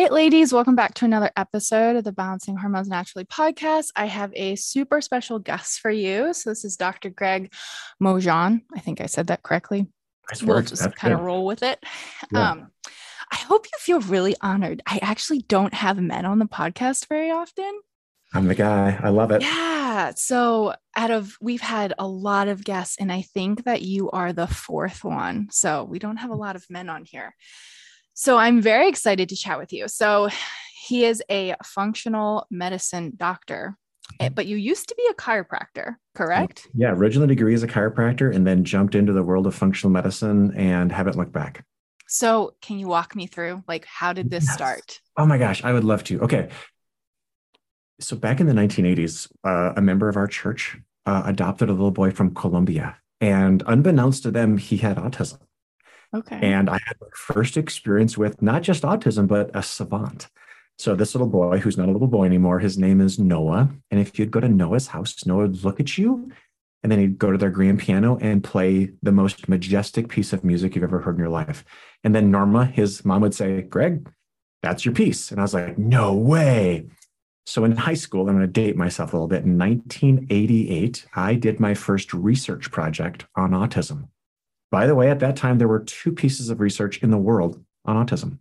[0.00, 3.88] Right, ladies, welcome back to another episode of the Balancing Hormones Naturally podcast.
[3.96, 6.32] I have a super special guest for you.
[6.34, 7.10] So, this is Dr.
[7.10, 7.52] Greg
[7.98, 8.62] Mongeon.
[8.72, 9.88] I think I said that correctly.
[10.30, 11.82] Nice we'll just kind of roll with it.
[12.30, 12.48] Yeah.
[12.48, 12.70] Um,
[13.32, 14.82] I hope you feel really honored.
[14.86, 17.80] I actually don't have men on the podcast very often.
[18.32, 19.00] I'm the guy.
[19.02, 19.42] I love it.
[19.42, 20.12] Yeah.
[20.14, 24.32] So, out of we've had a lot of guests, and I think that you are
[24.32, 25.48] the fourth one.
[25.50, 27.34] So, we don't have a lot of men on here.
[28.20, 29.86] So, I'm very excited to chat with you.
[29.86, 30.28] So,
[30.82, 33.76] he is a functional medicine doctor,
[34.18, 36.66] eh, but you used to be a chiropractor, correct?
[36.74, 40.52] Yeah, original degree as a chiropractor and then jumped into the world of functional medicine
[40.56, 41.64] and haven't looked back.
[42.08, 44.54] So, can you walk me through like how did this Yes.
[44.54, 45.00] start?
[45.16, 46.20] Oh my gosh, I would love to.
[46.22, 46.48] Okay.
[48.00, 51.92] So back in the 1980s, uh, a member of our church uh, adopted a little
[51.92, 52.96] boy from Colombia.
[53.20, 55.38] And unbeknownst to them, he had autism.
[56.14, 56.38] Okay.
[56.42, 60.28] And I had my first experience with not just autism, but a savant.
[60.78, 63.68] So this little boy, who's not a little boy anymore, his name is Noah.
[63.90, 66.30] And if you'd go to Noah's house, Noah would look at you,
[66.82, 70.44] and then he'd go to their grand piano and play the most majestic piece of
[70.44, 71.64] music you've ever heard in your life.
[72.04, 74.08] And then Norma, his mom, would say, Greg,
[74.62, 75.30] that's your piece.
[75.30, 76.86] And I was like, no way.
[77.46, 79.44] So in high school, I'm going to date myself a little bit.
[79.44, 84.08] In 1988, I did my first research project on autism.
[84.70, 87.62] By the way, at that time, there were two pieces of research in the world
[87.84, 88.38] on autism.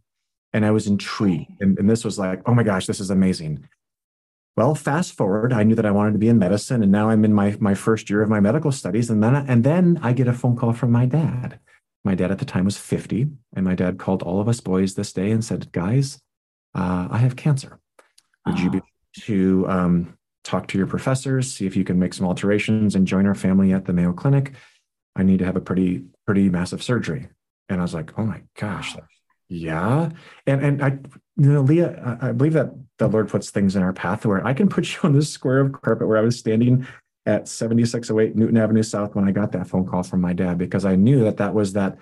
[0.54, 1.62] And I was intrigued.
[1.62, 3.68] And, and this was like, oh my gosh, this is amazing.
[4.56, 6.82] Well, fast forward, I knew that I wanted to be in medicine.
[6.82, 9.10] And now I'm in my, my first year of my medical studies.
[9.10, 11.60] And then, and then I get a phone call from my dad.
[12.04, 13.28] My dad at the time was 50.
[13.56, 16.20] And my dad called all of us boys this day and said, guys,
[16.74, 17.80] uh, I have cancer.
[18.46, 18.82] Would you be
[19.22, 23.28] to um, talk to your professors, see if you can make some alterations and join
[23.28, 24.54] our family at the Mayo Clinic?
[25.16, 27.30] I need to have a pretty, pretty massive surgery.
[27.70, 29.02] And I was like, oh my gosh, Wow.
[29.50, 30.10] yeah.
[30.46, 30.90] And and I,
[31.38, 34.46] you know, Leah, I, I believe that the Lord puts things in our path where
[34.46, 36.86] I can put you on this square of carpet where I was standing
[37.26, 40.86] at 7608 Newton Avenue South when I got that phone call from my dad because
[40.86, 41.98] I knew that that was that.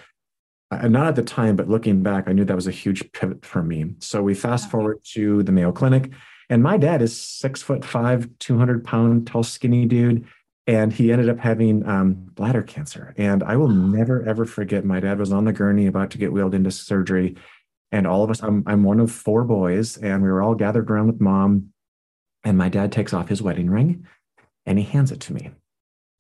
[0.72, 3.44] uh, Not at the time, but looking back, I knew that was a huge pivot
[3.46, 3.96] for me.
[4.00, 6.12] So we fast forward to the Mayo Clinic,
[6.50, 10.28] and my dad is six foot five, 200 pound, tall, skinny dude.
[10.68, 13.14] And he ended up having um, bladder cancer.
[13.18, 16.34] And I will never, ever forget my dad was on the gurney about to get
[16.34, 17.36] wheeled into surgery.
[17.92, 20.90] And all of us, I'm, I'm one of four boys, and we were all gathered
[20.90, 21.70] around with mom.
[22.44, 24.06] And my dad takes off his wedding ring
[24.66, 25.52] and he hands it to me.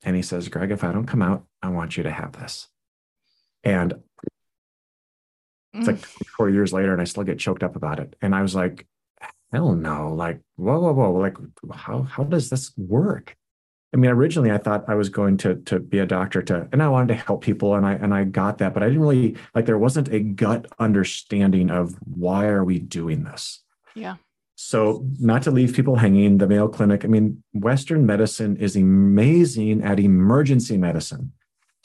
[0.04, 2.68] And he says, Greg, if I don't come out, I want you to have this.
[3.64, 3.96] And
[5.74, 8.16] it's like four years later, and I still get choked up about it.
[8.22, 8.88] And I was like,
[9.52, 10.14] hell no.
[10.14, 11.12] Like, whoa, whoa, whoa.
[11.12, 11.38] Like,
[11.74, 13.36] how, how does this work?
[13.96, 16.84] I mean, originally I thought I was going to to be a doctor to, and
[16.84, 19.38] I wanted to help people, and I and I got that, but I didn't really
[19.56, 19.66] like.
[19.66, 23.64] There wasn't a gut understanding of why are we doing this.
[23.96, 24.16] Yeah.
[24.56, 27.06] So, not to leave people hanging, the Mayo Clinic.
[27.06, 31.32] I mean, Western medicine is amazing at emergency medicine.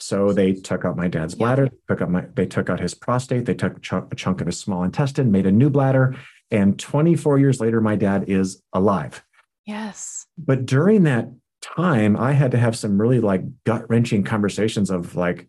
[0.01, 1.45] So they took out my dad's Yeah.
[1.45, 4.41] bladder, took out my, they took out his prostate, they took a chunk, a chunk
[4.41, 6.15] of his small intestine, made a new bladder,
[6.49, 9.23] and 24 years later, my dad is alive.
[9.65, 10.25] Yes.
[10.37, 11.29] But during that
[11.61, 15.47] time, I had to have some really like gut wrenching conversations of like,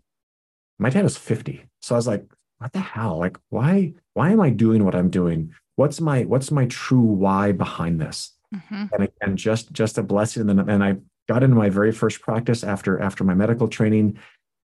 [0.78, 1.64] my dad was 50.
[1.80, 2.24] So I was like,
[2.58, 3.18] what the hell?
[3.18, 5.52] Like, why, why am I doing what I'm doing?
[5.76, 8.32] What's my, what's my true why behind this?
[8.54, 8.90] Mhm.
[8.92, 10.48] And again, just, just a blessing.
[10.48, 10.96] And then, and I
[11.28, 14.18] got into my very first practice after, after my medical training.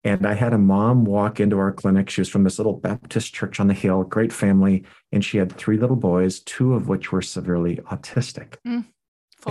[0.04, 2.10] And I had a mom walk into our clinic.
[2.10, 4.84] She was from this little Baptist church on the hill, great family.
[5.12, 8.84] And she had three little boys, two of which were severely autistic Full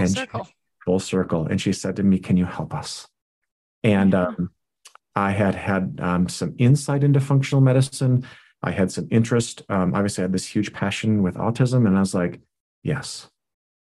[0.03, 0.49] And- circle.
[0.91, 1.47] Full circle.
[1.47, 3.07] And she said to me, Can you help us?
[3.85, 4.51] And um,
[5.15, 8.27] I had had um, some insight into functional medicine.
[8.63, 9.63] I had some interest.
[9.69, 11.87] Um, obviously, I had this huge passion with autism.
[11.87, 12.41] And I was like,
[12.83, 13.31] Yes,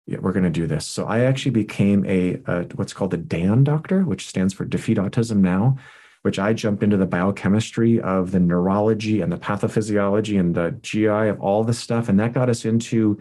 [0.07, 0.87] yeah, we're going to do this.
[0.87, 4.99] So I actually became a, a what's called a DAN doctor, which stands for Defeat
[4.99, 5.79] Autism Now,
[6.23, 11.29] which I jumped into the biochemistry of the neurology and the pathophysiology and the GI
[11.29, 12.09] of all this stuff.
[12.09, 13.19] And that got us into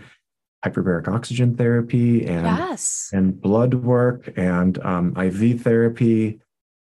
[0.65, 3.09] hyperbaric oxygen therapy and Yes.
[3.13, 6.39] and blood work and um, IV therapy.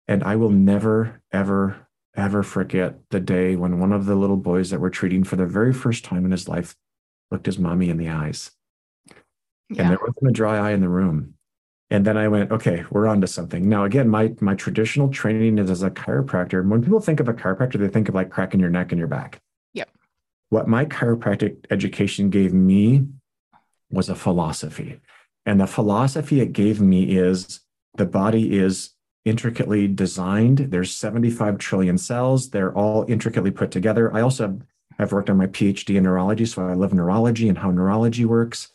[0.07, 4.69] And I will never, ever, ever forget the day when one of the little boys
[4.69, 6.75] that we're treating for the very first time in his life
[7.31, 8.51] looked his mommy in the eyes.
[9.69, 9.81] Yeah.
[9.83, 11.33] And there wasn't a dry eye in the room.
[11.89, 13.67] And then I went, okay, we're on to something.
[13.69, 16.67] Now, again, my my traditional training is as a chiropractor.
[16.67, 19.07] When people think of a chiropractor, they think of like cracking your neck and your
[19.07, 19.39] back.
[19.73, 19.89] Yep.
[20.49, 23.05] What my chiropractic education gave me
[23.89, 24.99] was a philosophy.
[25.45, 27.61] And the philosophy it gave me is
[27.95, 28.91] the body is
[29.25, 30.59] intricately designed.
[30.59, 32.49] There's 75 trillion cells.
[32.49, 34.13] They're all intricately put together.
[34.13, 34.59] I also
[34.97, 38.69] have worked on my PhD in neurology, so I love neurology and how neurology works.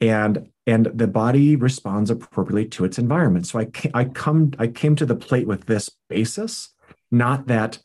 [0.00, 3.46] And and the body responds appropriately to its environment.
[3.46, 6.70] So I I come I came to the plate with this basis,
[7.10, 7.78] not that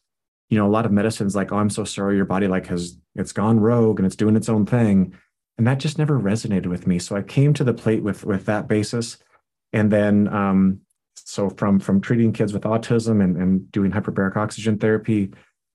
[0.49, 2.97] you know a lot of medicines like oh I'm so sorry your body like has
[3.15, 5.15] it's gone rogue and it's doing its own thing,
[5.57, 7.00] and that just never resonated with me.
[7.00, 9.17] So I came to the plate with with that basis,
[9.71, 10.81] and then um,
[11.15, 15.31] so from from treating kids with autism and, and doing hyperbaric oxygen therapy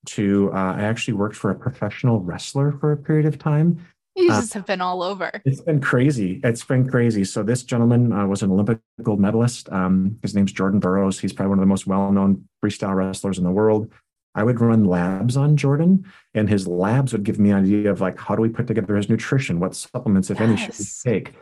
[0.07, 3.85] to uh, I actually worked for a professional wrestler for a period of time
[4.19, 5.41] you uh, just uh, have been all over.
[5.45, 6.39] It's been crazy.
[6.43, 7.23] It's been crazy.
[7.23, 9.71] So this gentleman uh, was an Olympic gold medalist.
[9.71, 11.19] Um, his name's Jordan Burroughs.
[11.19, 13.91] He's probably one of the most well-known freestyle wrestlers in the world.
[14.39, 17.99] I would run labs on Jordan, and his labs would give me an idea of
[17.99, 20.47] like how do we put together his nutrition, what supplements, if yes.
[20.47, 21.33] any, should we take.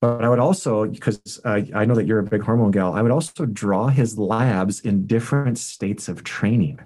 [0.00, 3.02] But I would also, because uh, I know that you're a big hormone gal, I
[3.02, 6.80] would also draw his labs in different states of training.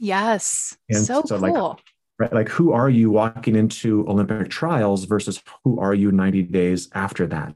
[0.00, 1.68] Yes, and so, so cool.
[1.68, 1.78] Like,
[2.18, 2.32] right?
[2.32, 7.28] Like, who are you walking into Olympic trials versus who are you 90 days after
[7.28, 7.54] that?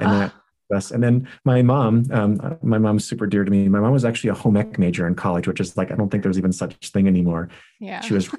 [0.00, 0.18] And uh.
[0.18, 0.32] that,
[0.70, 3.68] and then my mom, um, my mom's super dear to me.
[3.68, 6.10] My mom was actually a home ec major in college, which is like, I don't
[6.10, 7.48] think there's even such thing anymore.
[7.80, 8.00] Yeah.
[8.00, 8.30] She was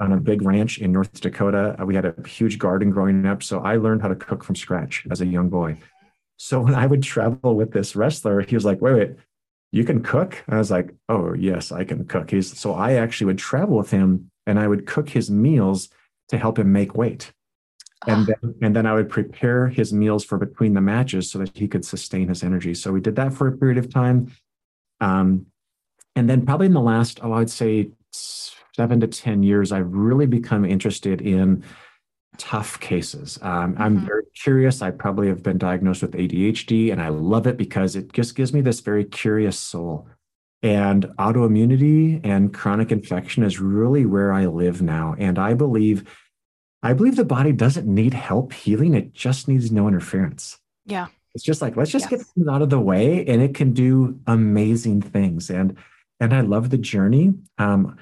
[0.00, 1.76] on a big ranch in North Dakota.
[1.80, 3.42] Uh, we had a huge garden growing up.
[3.42, 5.76] So I learned how to cook from scratch as a young boy.
[6.36, 9.10] So when I would travel with this wrestler, he was like, wait, wait,
[9.70, 10.42] you can cook?
[10.48, 12.30] I was like, oh, yes, I can cook.
[12.30, 15.88] He's, so I actually would travel with him and I would cook his meals
[16.28, 17.32] to help him make weight.
[18.06, 18.34] And ah.
[18.42, 21.68] then, and then I would prepare his meals for between the matches so that he
[21.68, 22.74] could sustain his energy.
[22.74, 24.32] So we did that for a period of time.
[25.00, 25.46] Um,
[26.14, 30.26] and then probably in the last, oh, I'd say seven to 10 years, I've really
[30.26, 31.64] become interested in
[32.38, 33.38] tough cases.
[33.42, 33.82] Um, mm-hmm.
[33.82, 34.82] I'm very curious.
[34.82, 38.52] I probably have been diagnosed with ADHD, and I love it because it just gives
[38.52, 40.08] me this very curious soul.
[40.62, 45.16] And autoimmunity and chronic infection is really where I live now.
[45.18, 46.04] And I believe,
[46.82, 48.94] I believe the body doesn't need help healing.
[48.94, 50.58] It just needs no interference.
[50.84, 51.06] Yeah.
[51.34, 52.20] It's just like, let's just yes.
[52.20, 55.48] get things out of the way and it can do amazing things.
[55.48, 55.76] And,
[56.20, 57.34] and I love the journey.
[57.56, 57.96] Um,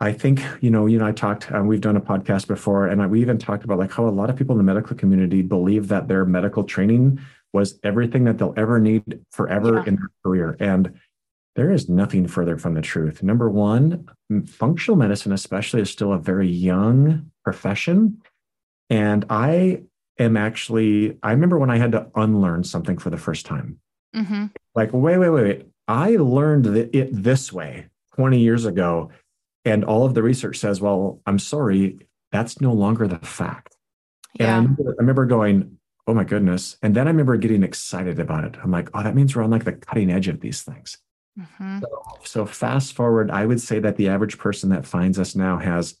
[0.00, 3.00] I think, you know, you and I talked, um, we've done a podcast before and
[3.00, 5.42] I, we even talked about like how a lot of people in the medical community
[5.42, 7.20] believe that their medical training
[7.52, 9.84] was everything that they'll ever need forever yeah.
[9.86, 10.56] in their career.
[10.58, 10.98] And
[11.54, 13.22] there is nothing further from the truth.
[13.22, 14.08] Number one,
[14.46, 18.22] functional medicine, especially, is still a very young profession.
[18.90, 19.82] And I
[20.18, 23.78] am actually, I remember when I had to unlearn something for the first time.
[24.14, 24.46] Mm-hmm.
[24.74, 25.66] Like, wait, wait, wait, wait.
[25.88, 27.86] I learned it this way
[28.16, 29.10] 20 years ago.
[29.64, 31.98] And all of the research says, well, I'm sorry,
[32.30, 33.76] that's no longer the fact.
[34.38, 34.46] Yeah.
[34.46, 36.76] And I remember, I remember going, oh my goodness.
[36.82, 38.56] And then I remember getting excited about it.
[38.62, 40.98] I'm like, oh, that means we're on like the cutting edge of these things.
[41.38, 41.80] Mm-hmm.
[41.80, 45.56] So, so, fast forward, I would say that the average person that finds us now
[45.58, 45.96] has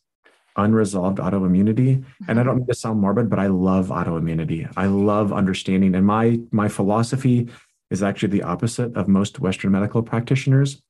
[0.56, 2.04] unresolved autoimmunity.
[2.28, 2.58] And I don't mm-hmm.
[2.58, 4.70] mean to sound morbid, but I love autoimmunity.
[4.76, 5.94] I love understanding.
[5.94, 7.48] And my my philosophy
[7.90, 10.82] is actually the opposite of most Western medical practitioners.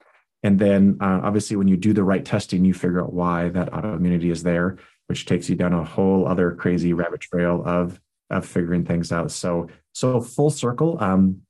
[0.43, 3.71] And then uh, obviously, when you do the right testing, you figure out why that
[3.71, 8.01] autoimmunity is there, which takes you down a whole other crazy rabbit trail of
[8.31, 9.31] of figuring things out.
[9.31, 10.97] So so full circle.
[11.01, 11.43] Um,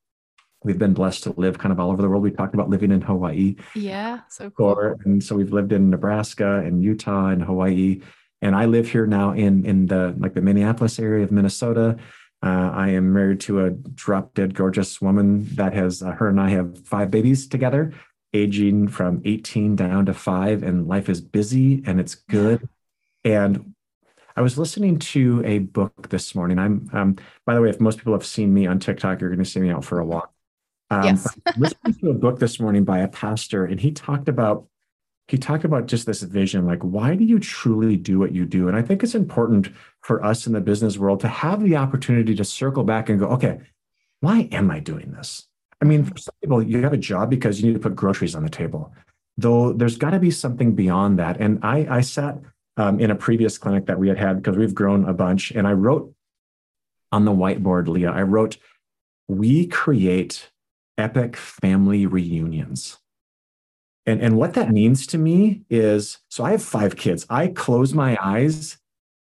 [0.64, 2.22] we've been blessed to live kind of all over the world.
[2.22, 3.56] We talked about living in Hawaii.
[3.74, 4.94] Yeah, so cool.
[5.04, 8.00] and so we've lived in Nebraska and Utah and Hawaii.
[8.40, 11.96] And I live here now in in the like the Minneapolis area of Minnesota.
[12.44, 16.40] Uh, I am married to a drop dead gorgeous woman that has uh, her and
[16.40, 17.92] I have five babies together,
[18.34, 22.68] aging from 18 down to five, and life is busy and it's good.
[23.24, 23.74] And
[24.34, 26.58] I was listening to a book this morning.
[26.58, 29.44] I'm, um, by the way, if most people have seen me on TikTok, you're going
[29.44, 30.31] to see me out for a walk.
[30.92, 31.26] Um, yes.
[31.56, 34.66] listening to a book this morning by a pastor, and he talked about
[35.28, 38.68] he talked about just this vision, like why do you truly do what you do?
[38.68, 39.70] And I think it's important
[40.02, 43.28] for us in the business world to have the opportunity to circle back and go,
[43.28, 43.60] okay,
[44.20, 45.48] why am I doing this?
[45.80, 48.34] I mean, for some people, you have a job because you need to put groceries
[48.34, 48.92] on the table.
[49.38, 51.40] Though there's got to be something beyond that.
[51.40, 52.38] And I, I sat
[52.76, 55.66] um, in a previous clinic that we had had because we've grown a bunch, and
[55.66, 56.12] I wrote
[57.10, 58.58] on the whiteboard, Leah, I wrote,
[59.28, 60.51] we create
[61.02, 62.98] epic family reunions.
[64.06, 67.26] And, and what that means to me is so I have five kids.
[67.28, 68.78] I close my eyes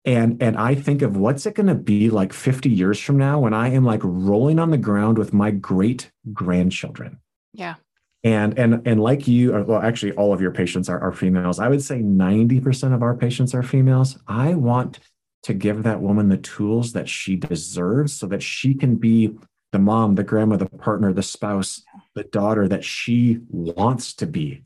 [0.05, 3.39] and and I think of what's it going to be like 50 years from now
[3.39, 7.19] when I am like rolling on the ground with my great grandchildren.
[7.53, 7.75] Yeah.
[8.23, 11.59] And and and like you, well, actually, all of your patients are, are females.
[11.59, 14.17] I would say 90% of our patients are females.
[14.27, 14.99] I want
[15.43, 19.35] to give that woman the tools that she deserves so that she can be
[19.75, 24.63] the mom, the grandma, the partner, the spouse, the daughter that she wants to be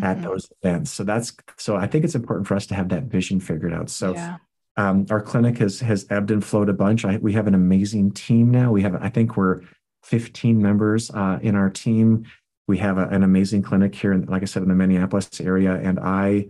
[0.00, 0.26] at mm-hmm.
[0.26, 0.92] those events.
[0.92, 3.90] So that's so I think it's important for us to have that vision figured out.
[3.90, 4.36] So yeah.
[4.76, 7.04] um, our clinic has has ebbed and flowed a bunch.
[7.04, 8.70] I, we have an amazing team now.
[8.70, 9.62] We have I think we're
[10.04, 12.24] 15 members uh, in our team.
[12.68, 15.74] We have a, an amazing clinic here, in, like I said, in the Minneapolis area,
[15.74, 16.46] and I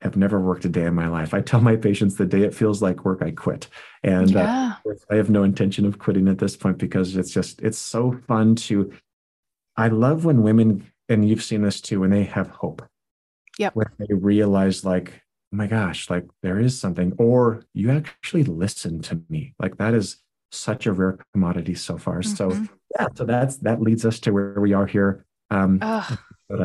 [0.00, 1.34] have never worked a day in my life.
[1.34, 3.68] I tell my patients the day it feels like work, I quit.
[4.04, 4.74] And uh, yeah.
[4.86, 8.12] uh, I have no intention of quitting at this point because it's just, it's so
[8.28, 8.92] fun to,
[9.76, 12.82] I love when women, and you've seen this too, when they have hope.
[13.58, 13.74] Yep.
[13.74, 15.20] When they realize, like,
[15.52, 19.54] oh my gosh, like there is something, or you actually listen to me.
[19.58, 20.18] Like that is
[20.52, 22.20] such a rare commodity so far.
[22.20, 22.34] Mm-hmm.
[22.36, 25.24] So, yeah, so that's, that leads us to where we are here.
[25.50, 25.80] Um,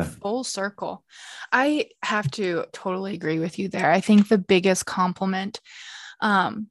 [0.04, 1.04] full circle.
[1.52, 3.90] I have to totally agree with you there.
[3.90, 5.60] I think the biggest compliment
[6.20, 6.68] um,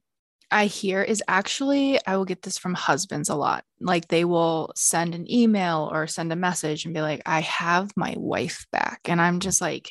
[0.50, 3.64] I hear is actually, I will get this from husbands a lot.
[3.80, 7.90] Like they will send an email or send a message and be like, I have
[7.96, 9.00] my wife back.
[9.06, 9.90] And I'm just like,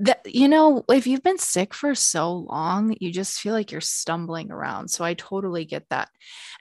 [0.00, 3.80] that you know if you've been sick for so long you just feel like you're
[3.80, 6.08] stumbling around so i totally get that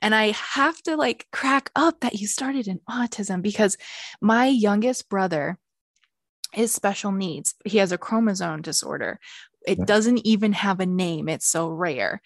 [0.01, 3.77] and i have to like crack up that you started in autism because
[4.21, 5.59] my youngest brother
[6.55, 9.19] is special needs he has a chromosome disorder
[9.65, 12.21] it doesn't even have a name it's so rare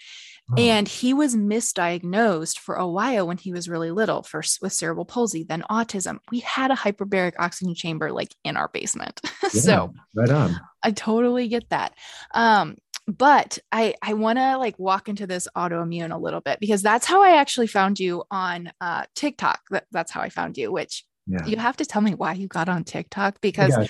[0.51, 0.61] Oh.
[0.61, 5.05] And he was misdiagnosed for a while when he was really little, first with cerebral
[5.05, 6.17] palsy, then autism.
[6.29, 9.21] We had a hyperbaric oxygen chamber like in our basement.
[9.53, 10.57] Yeah, so right on.
[10.81, 11.93] I totally get that.
[12.33, 16.81] Um, but I I want to like walk into this autoimmune a little bit because
[16.81, 19.59] that's how I actually found you on uh, TikTok.
[19.71, 20.71] That, that's how I found you.
[20.71, 21.45] Which yeah.
[21.45, 23.87] you have to tell me why you got on TikTok because yeah.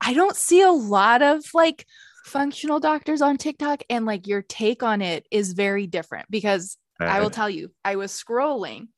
[0.00, 1.86] I don't see a lot of like
[2.24, 7.20] functional doctors on TikTok and like your take on it is very different because I
[7.20, 8.88] will tell you, I was scrolling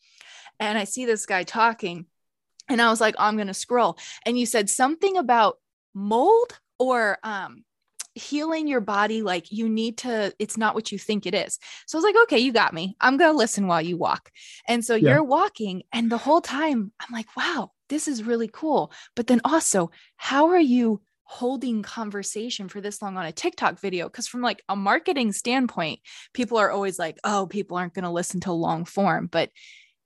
[0.60, 2.06] and I see this guy talking
[2.68, 3.98] and I was like, oh, I'm going to scroll.
[4.24, 5.58] And you said something about
[5.94, 7.64] mold or um
[8.14, 11.96] healing your body like you need to it's not what you think it is so
[11.96, 14.30] i was like okay you got me i'm gonna listen while you walk
[14.66, 15.10] and so yeah.
[15.10, 18.92] you're walking and the whole time i'm like wow this is really cool.
[19.14, 24.08] But then also how are you holding conversation for this long on a TikTok video?
[24.08, 26.00] Because from like a marketing standpoint
[26.32, 29.28] people are always like oh people aren't going to listen to long form.
[29.30, 29.50] But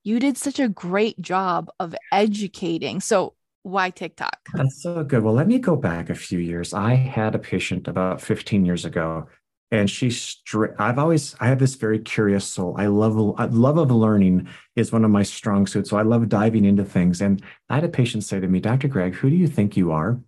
[0.02, 3.00] you did such a great job of educating.
[3.00, 4.38] So why TikTok?
[4.54, 5.22] That's so good.
[5.22, 6.72] Well let me go back a few years.
[6.72, 9.28] I had a patient about 15 years ago
[9.70, 13.90] and she's stri- I've always I have this very curious soul I love love of
[13.90, 17.76] learning is one of my strong suits so I love diving into things and I
[17.76, 18.88] had a patient say to me Dr.
[18.88, 20.20] Greg who do you think you are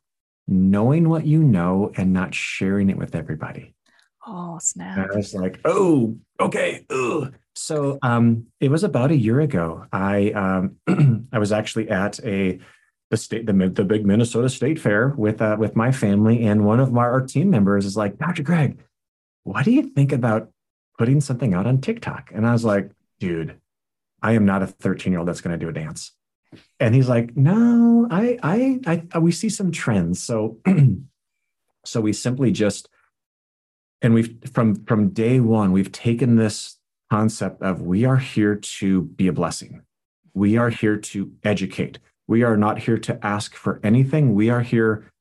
[0.48, 3.74] knowing what you know and not sharing it with everybody.
[4.26, 4.98] Oh, snap.
[4.98, 6.86] And I was like, oh, okay.
[6.90, 7.34] Ugh.
[7.54, 9.86] So um, it was about a year ago.
[9.92, 12.58] I um, I was actually at a
[13.10, 16.80] the state the, the big Minnesota State Fair with uh, with my family, and one
[16.80, 18.42] of my, our team members is like, Dr.
[18.42, 18.78] Greg,
[19.44, 20.50] what do you think about
[20.98, 22.30] putting something out on TikTok?
[22.34, 23.60] And I was like, dude,
[24.22, 26.12] I am not a 13 year old that's going to do a dance.
[26.78, 30.22] And he's like no I, I i uh, we see some trends.
[30.22, 30.58] So
[31.84, 32.88] so we simply just
[34.02, 36.78] and we've from from day one we've taken this
[37.10, 39.82] concept of we are here to be a blessing.
[40.34, 41.98] We are here to educate.
[42.26, 44.34] We are not here to ask for anything.
[44.34, 45.11] We are here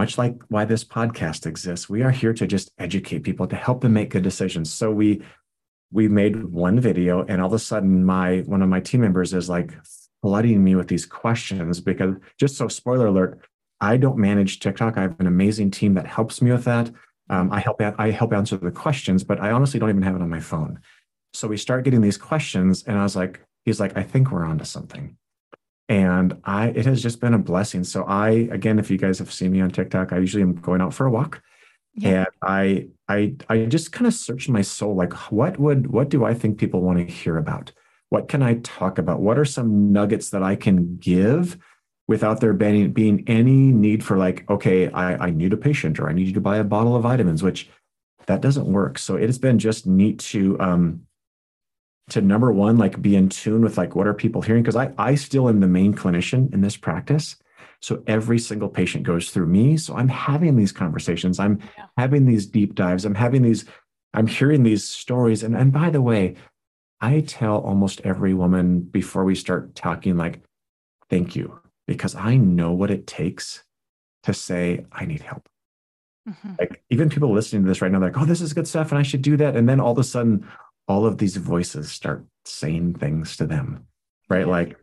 [0.00, 3.80] much like why this podcast exists we are here to just educate people to help
[3.80, 5.22] them make good decisions so we
[5.92, 9.32] we made one video and all of a sudden my one of my team members
[9.32, 9.72] is like
[10.22, 13.40] flooding me with these questions because just so spoiler alert,
[13.80, 14.96] I don't manage TikTok.
[14.96, 16.90] I have an amazing team that helps me with that.
[17.30, 20.22] Um, I help I help answer the questions, but I honestly don't even have it
[20.22, 20.80] on my phone.
[21.32, 24.44] So we start getting these questions, and I was like, he's like, I think we're
[24.44, 25.16] onto something.
[25.88, 27.84] And I it has just been a blessing.
[27.84, 30.80] So I again, if you guys have seen me on TikTok, I usually am going
[30.80, 31.42] out for a walk.
[31.94, 32.08] Yeah.
[32.08, 36.24] And I I I just kind of searched my soul, like what would what do
[36.24, 37.72] I think people want to hear about?
[38.08, 39.20] What can I talk about?
[39.20, 41.58] What are some nuggets that I can give
[42.08, 46.08] without there being, being any need for like, okay, I, I need a patient or
[46.08, 47.68] I need you to buy a bottle of vitamins, which
[48.26, 48.98] that doesn't work.
[48.98, 51.02] So it has been just neat to um
[52.10, 54.62] to number one, like be in tune with like what are people hearing?
[54.62, 57.36] Because I I still am the main clinician in this practice.
[57.80, 59.76] So every single patient goes through me.
[59.76, 61.38] So I'm having these conversations.
[61.38, 61.86] I'm yeah.
[61.96, 63.04] having these deep dives.
[63.04, 63.64] I'm having these,
[64.14, 65.42] I'm hearing these stories.
[65.42, 66.36] And, and by the way,
[67.00, 70.40] I tell almost every woman before we start talking, like,
[71.10, 73.62] thank you, because I know what it takes
[74.22, 75.46] to say, I need help.
[76.28, 76.54] Mm-hmm.
[76.58, 78.90] Like, even people listening to this right now, they're like, oh, this is good stuff
[78.90, 79.54] and I should do that.
[79.54, 80.48] And then all of a sudden,
[80.88, 83.86] all of these voices start saying things to them,
[84.28, 84.46] right?
[84.46, 84.78] Like,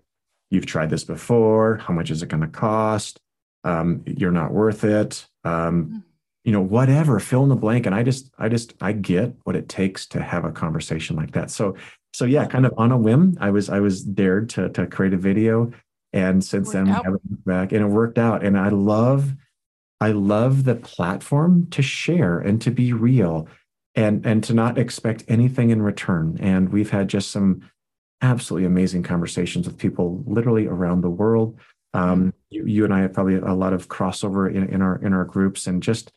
[0.49, 1.77] you've tried this before.
[1.77, 3.19] How much is it going to cost?
[3.63, 5.25] Um, you're not worth it.
[5.43, 5.97] Um, mm-hmm.
[6.43, 7.85] you know, whatever, fill in the blank.
[7.85, 11.31] And I just, I just, I get what it takes to have a conversation like
[11.31, 11.49] that.
[11.49, 11.75] So,
[12.13, 15.13] so yeah, kind of on a whim, I was, I was dared to, to create
[15.13, 15.71] a video.
[16.11, 18.43] And since then, we haven't back and it worked out.
[18.43, 19.33] And I love,
[19.99, 23.47] I love the platform to share and to be real
[23.95, 26.37] and and to not expect anything in return.
[26.41, 27.69] And we've had just some
[28.21, 31.59] absolutely amazing conversations with people literally around the world.
[31.93, 35.13] Um, you, you, and I have probably a lot of crossover in, in our in
[35.13, 36.11] our groups, and just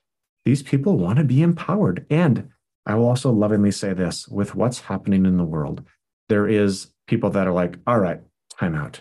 [0.44, 2.06] these people want to be empowered.
[2.08, 2.50] And
[2.86, 5.82] I will also lovingly say this: with what's happening in the world,
[6.28, 8.20] there is people that are like, "All right,
[8.58, 9.00] time out.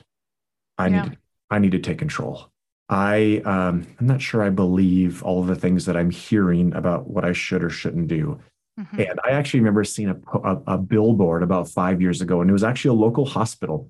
[0.78, 1.02] I yeah.
[1.04, 1.18] need to,
[1.50, 2.52] I need to take control."
[2.90, 7.10] I um, I'm not sure I believe all of the things that I'm hearing about
[7.10, 8.40] what I should or shouldn't do.
[8.80, 9.00] Mm-hmm.
[9.00, 12.54] And I actually remember seeing a, a, a billboard about five years ago, and it
[12.54, 13.90] was actually a local hospital.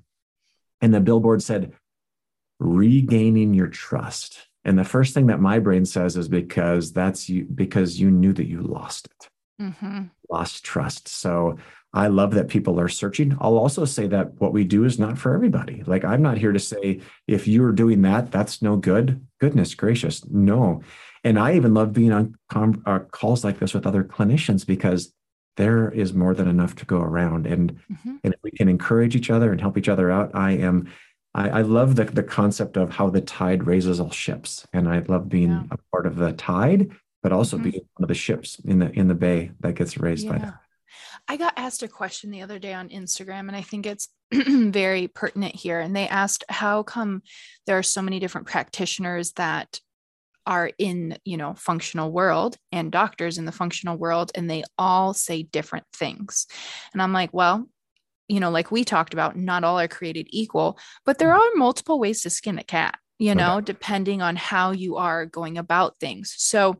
[0.82, 1.74] And the billboard said,
[2.60, 4.48] regaining your trust.
[4.63, 8.34] And the first thing that my brain says is because that's you, because you knew
[8.34, 9.30] that you lost it,
[9.62, 10.04] mm-hmm.
[10.30, 11.08] lost trust.
[11.08, 11.58] So
[11.96, 13.38] I love that people are searching.
[13.40, 15.82] I'll also say that what we do is not for everybody.
[15.88, 19.25] Like, I'm not here to say if you're doing that, that's no good.
[19.40, 20.82] Goodness gracious, no.
[21.24, 25.14] And I even love being on com- uh, calls like this with other clinicians because
[25.56, 27.48] there is more than enough to go around.
[27.48, 28.16] And, mm-hmm.
[28.25, 30.92] and if we can encourage each other and help each other out, I am.
[31.34, 34.68] I, I love the, the concept of how the tide raises all ships.
[34.74, 35.64] And I love being yeah.
[35.72, 36.92] a part of the tide,
[37.24, 37.70] but also mm-hmm.
[37.70, 40.32] being one of the ships in the in the bay that gets raised yeah.
[40.32, 40.54] by that.
[41.27, 45.07] I got asked a question the other day on Instagram, and I think it's very
[45.07, 45.79] pertinent here.
[45.79, 47.24] And they asked, How come
[47.66, 49.79] there are so many different practitioners that
[50.48, 55.14] are in you know functional world and doctors in the functional world and they all
[55.14, 56.48] say different things
[56.94, 57.68] and i'm like well
[58.27, 61.40] you know like we talked about not all are created equal but there mm.
[61.40, 63.66] are multiple ways to skin a cat you know okay.
[63.66, 66.75] depending on how you are going about things so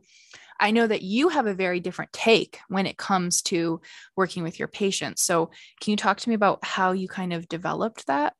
[0.60, 3.80] i know that you have a very different take when it comes to
[4.16, 7.48] working with your patients so can you talk to me about how you kind of
[7.48, 8.34] developed that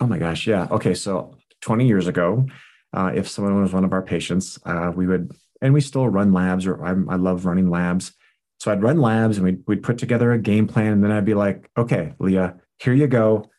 [0.00, 2.46] oh my gosh yeah okay so 20 years ago
[2.94, 6.32] uh, if someone was one of our patients, uh, we would, and we still run
[6.32, 8.12] labs, or I'm, i love running labs.
[8.60, 10.92] So I'd run labs and we'd, we'd put together a game plan.
[10.92, 13.50] And then I'd be like, okay, Leah, here you go.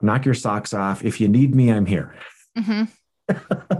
[0.00, 1.04] Knock your socks off.
[1.04, 2.14] If you need me, I'm here.
[2.56, 2.84] Mm-hmm.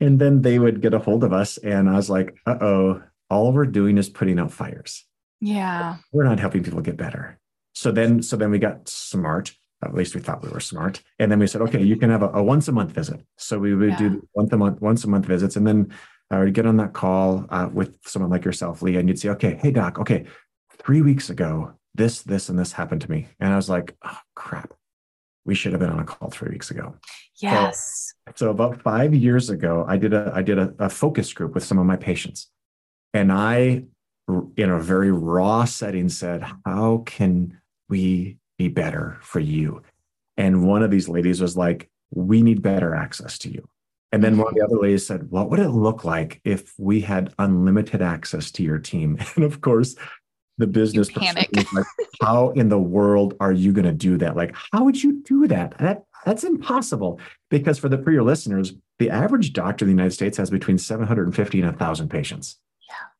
[0.00, 1.56] and then they would get a hold of us.
[1.58, 5.04] And I was like, uh oh, all we're doing is putting out fires.
[5.40, 5.96] Yeah.
[6.12, 7.38] We're not helping people get better.
[7.74, 11.02] So then, so then we got smart at least we thought we were smart.
[11.18, 13.24] And then we said, okay, you can have a, a once a month visit.
[13.38, 13.98] So we would yeah.
[13.98, 15.56] do once a month, once a month visits.
[15.56, 15.92] And then
[16.30, 19.30] I would get on that call uh, with someone like yourself, Leah, and you'd say,
[19.30, 20.26] okay, hey doc, okay,
[20.78, 23.28] three weeks ago, this, this, and this happened to me.
[23.40, 24.74] And I was like, oh crap.
[25.44, 26.94] We should have been on a call three weeks ago.
[27.36, 28.12] Yes.
[28.28, 31.54] So, so about five years ago, I did a I did a, a focus group
[31.54, 32.48] with some of my patients.
[33.12, 33.84] And I,
[34.56, 39.82] in a very raw setting, said, How can we be better for you.
[40.36, 43.66] And one of these ladies was like, We need better access to you.
[44.12, 47.00] And then one of the other ladies said, What would it look like if we
[47.00, 49.18] had unlimited access to your team?
[49.36, 49.96] And of course,
[50.60, 51.48] the business panic.
[51.72, 51.86] like,
[52.22, 54.36] how in the world are you going to do that?
[54.36, 55.76] Like, how would you do that?
[55.78, 57.20] That that's impossible.
[57.48, 60.78] Because for the for your listeners, the average doctor in the United States has between
[60.78, 62.58] 750 and 1,000 patients.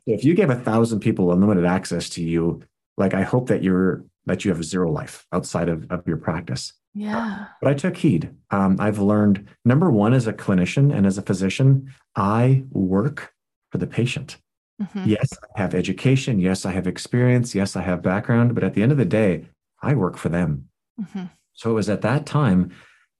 [0.07, 0.15] Yeah.
[0.15, 2.63] if you gave a thousand people unlimited access to you,
[2.97, 6.75] like I hope that you're that you have zero life outside of, of your practice.
[6.95, 7.47] Yeah.
[7.63, 8.35] But I took heed.
[8.51, 13.33] Um, I've learned number one, as a clinician and as a physician, I work
[13.71, 14.37] for the patient.
[14.81, 15.05] Mm-hmm.
[15.07, 16.39] Yes, I have education.
[16.39, 17.55] Yes, I have experience.
[17.55, 18.55] Yes, I have background.
[18.55, 19.47] But at the end of the day,
[19.83, 20.69] I work for them.
[21.01, 21.25] Mm-hmm.
[21.53, 22.71] So it was at that time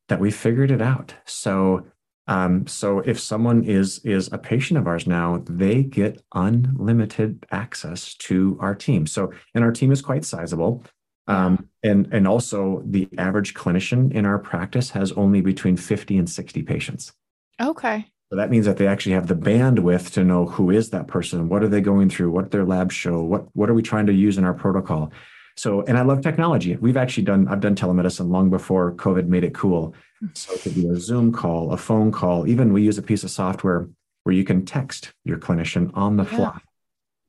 [0.09, 1.15] that we figured it out.
[1.27, 1.87] So
[2.27, 8.15] um, so if someone is is a patient of ours now, they get unlimited access
[8.15, 9.07] to our team.
[9.07, 10.85] So and our team is quite sizable.
[11.27, 16.31] Um, and and also the average clinician in our practice has only between 50 and
[16.31, 17.13] 60 patients.
[17.61, 18.07] Okay.
[18.31, 21.49] So that means that they actually have the bandwidth to know who is that person,
[21.49, 24.13] what are they going through, what their labs show, what what are we trying to
[24.13, 25.13] use in our protocol.
[25.57, 26.77] So, and I love technology.
[26.77, 29.95] We've actually done, I've done telemedicine long before COVID made it cool.
[30.21, 30.29] Hmm.
[30.33, 32.47] So it could be a Zoom call, a phone call.
[32.47, 33.89] Even we use a piece of software
[34.23, 36.37] where you can text your clinician on the yeah.
[36.37, 36.61] fly.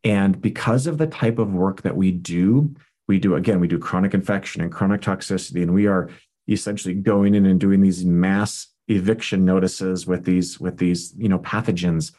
[0.04, 2.74] And because of the type of work that we do,
[3.08, 6.10] we do again, we do chronic infection and chronic toxicity, and we are
[6.48, 11.40] essentially going in and doing these mass eviction notices with these with these you know
[11.40, 12.14] pathogens.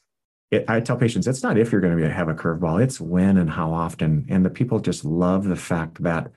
[0.51, 3.39] It, I tell patients it's not if you're going to have a curveball, it's when
[3.39, 4.27] and how often.
[4.29, 6.31] And the people just love the fact that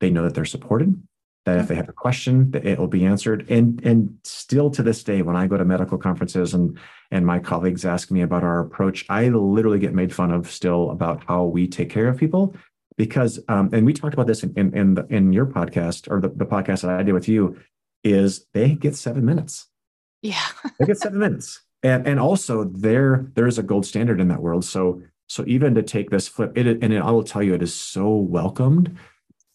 [0.00, 1.00] they know that they're supported,
[1.46, 3.46] that if they have a question, it will be answered.
[3.48, 6.78] And and still to this day, when I go to medical conferences and
[7.10, 10.90] and my colleagues ask me about our approach, I literally get made fun of still
[10.90, 12.54] about how we take care of people
[12.96, 16.20] because um, and we talked about this in in in, the, in your podcast or
[16.20, 17.56] the, the podcast that I did with you
[18.04, 19.68] is they get seven minutes.
[20.22, 20.46] Yeah,
[20.78, 24.40] they get seven minutes, and and also there there is a gold standard in that
[24.40, 24.64] world.
[24.64, 27.62] So so even to take this flip, it and it, I will tell you, it
[27.62, 28.96] is so welcomed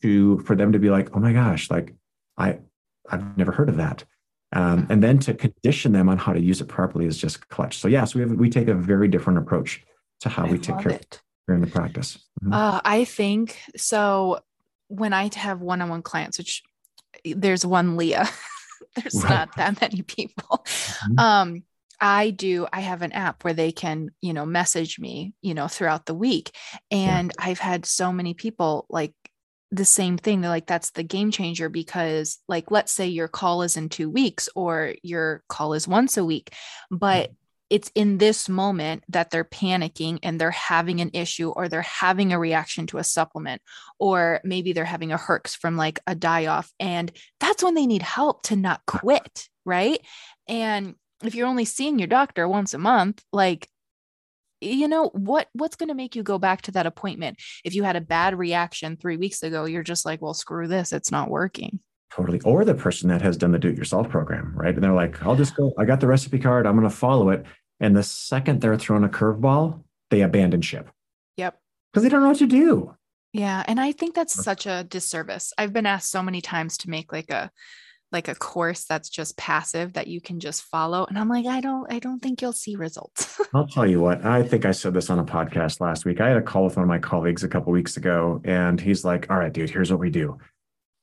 [0.01, 1.93] to for them to be like, oh my gosh, like
[2.37, 2.59] I
[3.09, 4.03] I've never heard of that.
[4.53, 7.77] Um, and then to condition them on how to use it properly is just clutch.
[7.77, 9.83] So yes, we have we take a very different approach
[10.21, 11.21] to how I we take care of it.
[11.47, 12.17] in the practice.
[12.43, 12.53] Mm-hmm.
[12.53, 14.39] Uh, I think so.
[14.89, 16.63] When I have one-on-one clients, which
[17.25, 18.29] there's one Leah,
[18.95, 19.29] there's right.
[19.29, 20.65] not that many people.
[20.65, 21.19] Mm-hmm.
[21.19, 21.63] Um,
[21.99, 25.67] I do, I have an app where they can, you know, message me, you know,
[25.67, 26.51] throughout the week.
[26.91, 27.45] And yeah.
[27.47, 29.13] I've had so many people like
[29.71, 30.41] the same thing.
[30.41, 34.09] They're like, that's the game changer because, like, let's say your call is in two
[34.09, 36.53] weeks or your call is once a week,
[36.91, 37.31] but
[37.69, 42.31] it's in this moment that they're panicking and they're having an issue or they're having
[42.31, 43.61] a reaction to a supplement
[43.99, 47.87] or maybe they're having a herx from like a die off and that's when they
[47.87, 49.99] need help to not quit right?
[50.47, 53.69] And if you're only seeing your doctor once a month like
[54.59, 57.37] you know what what's going to make you go back to that appointment?
[57.63, 60.93] If you had a bad reaction 3 weeks ago you're just like well screw this
[60.93, 61.79] it's not working
[62.11, 64.73] totally or the person that has done the do it yourself program right?
[64.73, 67.29] And they're like i'll just go i got the recipe card i'm going to follow
[67.29, 67.45] it.
[67.79, 70.89] And the second they're thrown a curveball they abandon ship.
[71.35, 71.59] Yep.
[71.91, 72.95] Because they don't know what to do.
[73.33, 75.53] Yeah and i think that's such a disservice.
[75.57, 77.51] I've been asked so many times to make like a
[78.11, 81.59] like a course that's just passive that you can just follow and i'm like i
[81.59, 83.39] don't i don't think you'll see results.
[83.53, 86.21] I'll tell you what i think i said this on a podcast last week.
[86.21, 89.03] I had a call with one of my colleagues a couple weeks ago and he's
[89.03, 90.37] like all right dude here's what we do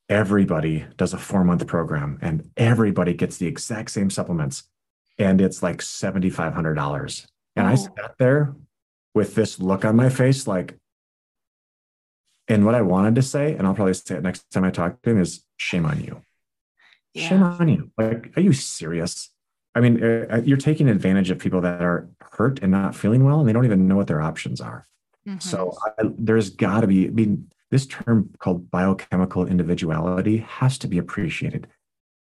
[0.09, 4.65] everybody does a four month program and everybody gets the exact same supplements
[5.19, 7.71] and it's like $7500 and oh.
[7.71, 8.55] i sat there
[9.15, 10.77] with this look on my face like
[12.49, 15.01] and what i wanted to say and i'll probably say it next time i talk
[15.03, 16.21] to him is shame on you
[17.15, 17.29] yeah.
[17.29, 17.91] Shame on you.
[17.97, 19.31] Like, are you serious?
[19.75, 23.25] I mean, uh, uh, you're taking advantage of people that are hurt and not feeling
[23.25, 24.87] well, and they don't even know what their options are.
[25.27, 25.39] Mm-hmm.
[25.39, 30.89] So I, there's got to be, I mean, this term called biochemical individuality has to
[30.89, 31.67] be appreciated.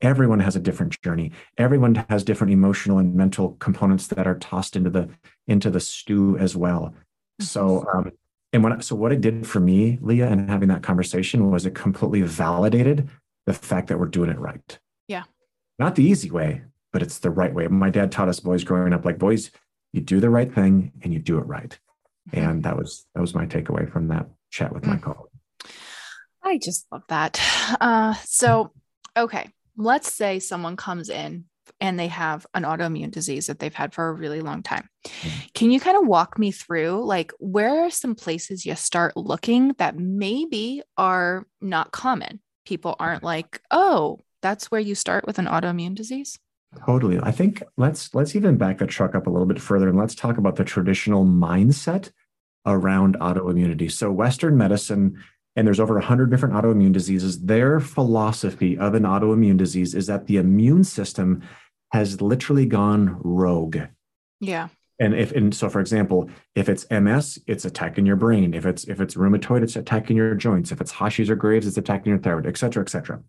[0.03, 1.33] Everyone has a different journey.
[1.57, 5.09] Everyone has different emotional and mental components that are tossed into the
[5.47, 6.95] into the stew as well.
[7.41, 7.45] Mm-hmm.
[7.45, 8.13] So, um,
[8.53, 11.75] and what so what it did for me, Leah, and having that conversation was it
[11.75, 13.09] completely validated
[13.47, 14.79] the fact that we're doing it right.
[15.09, 15.25] Yeah.
[15.79, 17.69] Not the easy way, but it's the right way.
[17.69, 19.51] My dad taught us boys growing up like boys,
[19.93, 21.79] you do the right thing and you do it right.
[22.31, 22.51] Mm-hmm.
[22.51, 25.03] And that was that was my takeaway from that chat with my mm.
[25.03, 25.31] colleague.
[26.43, 27.41] I just love that.
[27.81, 28.73] Uh, so
[29.17, 31.45] okay, let's say someone comes in
[31.81, 34.89] and they have an autoimmune disease that they've had for a really long time.
[35.05, 35.47] Mm-hmm.
[35.55, 39.75] Can you kind of walk me through like where are some places you start looking
[39.79, 42.41] that maybe are not common?
[42.67, 46.39] people aren't like, oh, that's where you start with an autoimmune disease?
[46.85, 47.19] Totally.
[47.23, 50.15] I think let's let's even back the truck up a little bit further and let's
[50.15, 52.11] talk about the traditional mindset
[52.67, 53.91] around autoimmunity.
[53.91, 55.23] So Western medicine
[55.57, 57.41] and there's over 100 different autoimmune diseases.
[57.41, 61.43] Their philosophy of an autoimmune disease is that the immune system
[61.93, 63.79] has literally gone rogue.
[64.39, 64.69] Yeah.
[64.99, 68.55] And if and so for example, if it's MS, it's attacking your brain.
[68.55, 70.73] If it's if it's rheumatoid, it's attacking your joints.
[70.73, 73.23] If it's Hashis or Graves, it's attacking your thyroid, et cetera, et cetera.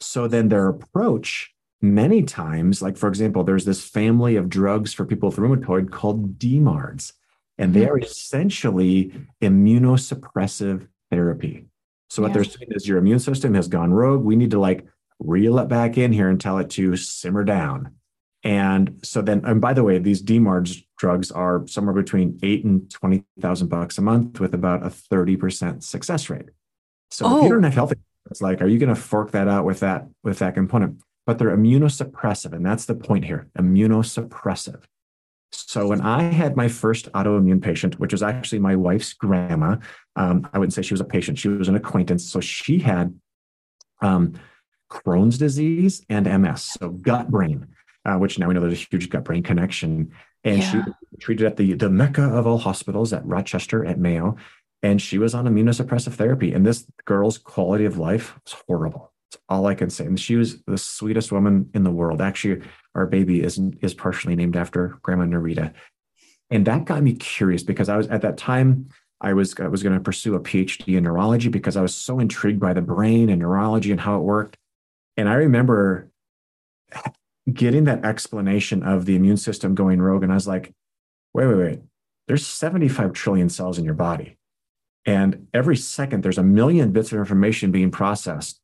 [0.00, 5.04] So then their approach many times, like for example, there's this family of drugs for
[5.04, 7.12] people with rheumatoid called DMARDs,
[7.58, 8.04] and they are mm-hmm.
[8.04, 11.66] essentially immunosuppressive therapy.
[12.10, 12.34] So what yeah.
[12.34, 14.24] they're saying is your immune system has gone rogue.
[14.24, 14.86] We need to like
[15.18, 17.94] reel it back in here and tell it to simmer down.
[18.42, 22.90] And so then, and by the way, these DMARDs drugs are somewhere between eight and
[22.90, 26.50] twenty thousand bucks a month, with about a thirty percent success rate.
[27.10, 27.38] So oh.
[27.38, 27.52] if you oh.
[27.52, 27.94] don't have health,
[28.30, 31.00] it's like, are you going to fork that out with that with that component?
[31.26, 34.82] But they're immunosuppressive, and that's the point here: immunosuppressive.
[35.54, 39.76] So when I had my first autoimmune patient, which was actually my wife's grandma,
[40.16, 42.30] um, I wouldn't say she was a patient; she was an acquaintance.
[42.30, 43.18] So she had
[44.00, 44.34] um,
[44.90, 47.68] Crohn's disease and MS, so gut brain,
[48.04, 50.12] uh, which now we know there's a huge gut brain connection.
[50.44, 50.70] And yeah.
[50.70, 54.36] she treated at the, the mecca of all hospitals at Rochester at Mayo.
[54.82, 56.52] And she was on immunosuppressive therapy.
[56.52, 59.13] And this girl's quality of life was horrible.
[59.48, 60.04] All I can say.
[60.04, 62.20] And she was the sweetest woman in the world.
[62.20, 62.62] Actually,
[62.94, 65.72] our baby is, is partially named after Grandma Narita.
[66.50, 68.88] And that got me curious because I was at that time,
[69.20, 72.18] I was I was going to pursue a PhD in neurology because I was so
[72.18, 74.56] intrigued by the brain and neurology and how it worked.
[75.16, 76.10] And I remember
[77.52, 80.72] getting that explanation of the immune system going rogue, and I was like,
[81.32, 81.80] wait, wait, wait.
[82.26, 84.38] There's 75 trillion cells in your body.
[85.06, 88.60] And every second, there's a million bits of information being processed.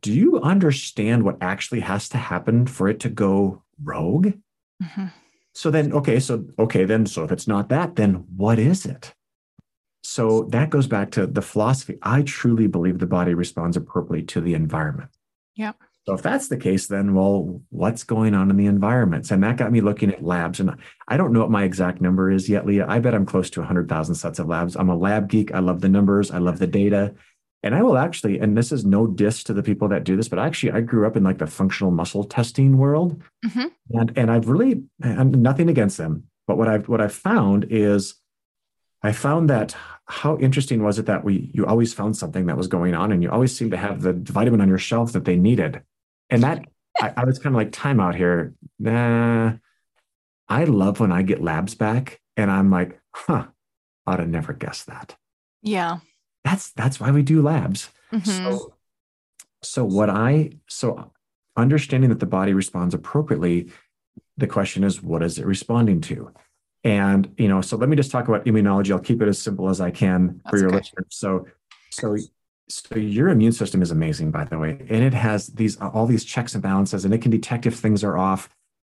[0.00, 4.34] Do you understand what actually has to happen for it to go rogue?
[4.82, 5.06] Mm-hmm.
[5.54, 9.14] So then, okay, so, okay, then, so if it's not that, then what is it?
[10.02, 11.98] So that goes back to the philosophy.
[12.02, 15.10] I truly believe the body responds appropriately to the environment.
[15.54, 15.72] Yeah.
[16.06, 19.30] So if that's the case, then well, what's going on in the environments?
[19.30, 20.58] And that got me looking at labs.
[20.58, 20.76] And
[21.06, 22.86] I don't know what my exact number is yet, Leah.
[22.88, 24.74] I bet I'm close to 100,000 sets of labs.
[24.74, 25.54] I'm a lab geek.
[25.54, 26.32] I love the numbers.
[26.32, 27.14] I love the data.
[27.62, 30.28] And I will actually, and this is no diss to the people that do this,
[30.28, 33.66] but actually, I grew up in like the functional muscle testing world, mm-hmm.
[33.90, 38.16] and and I've really, and nothing against them, but what I've what I've found is
[39.02, 42.66] I found that how interesting was it that we you always found something that was
[42.66, 45.36] going on and you always seemed to have the vitamin on your shelf that they
[45.36, 45.82] needed.
[46.30, 46.64] And that
[47.00, 48.54] I, I was kind of like, time out here.
[48.78, 49.54] Nah.
[50.48, 53.46] I love when I get labs back and I'm like, huh,
[54.06, 55.16] I'd have never guessed that.
[55.62, 55.98] Yeah.
[56.44, 57.90] That's that's why we do labs.
[58.12, 58.30] Mm-hmm.
[58.30, 58.74] So
[59.62, 61.12] so what I so
[61.56, 63.70] understanding that the body responds appropriately,
[64.36, 66.32] the question is, what is it responding to?
[66.84, 68.90] And you know, so let me just talk about immunology.
[68.90, 71.06] I'll keep it as simple as I can That's for your listeners.
[71.10, 71.46] So,
[71.90, 72.16] so,
[72.68, 76.24] so your immune system is amazing, by the way, and it has these all these
[76.24, 78.48] checks and balances, and it can detect if things are off.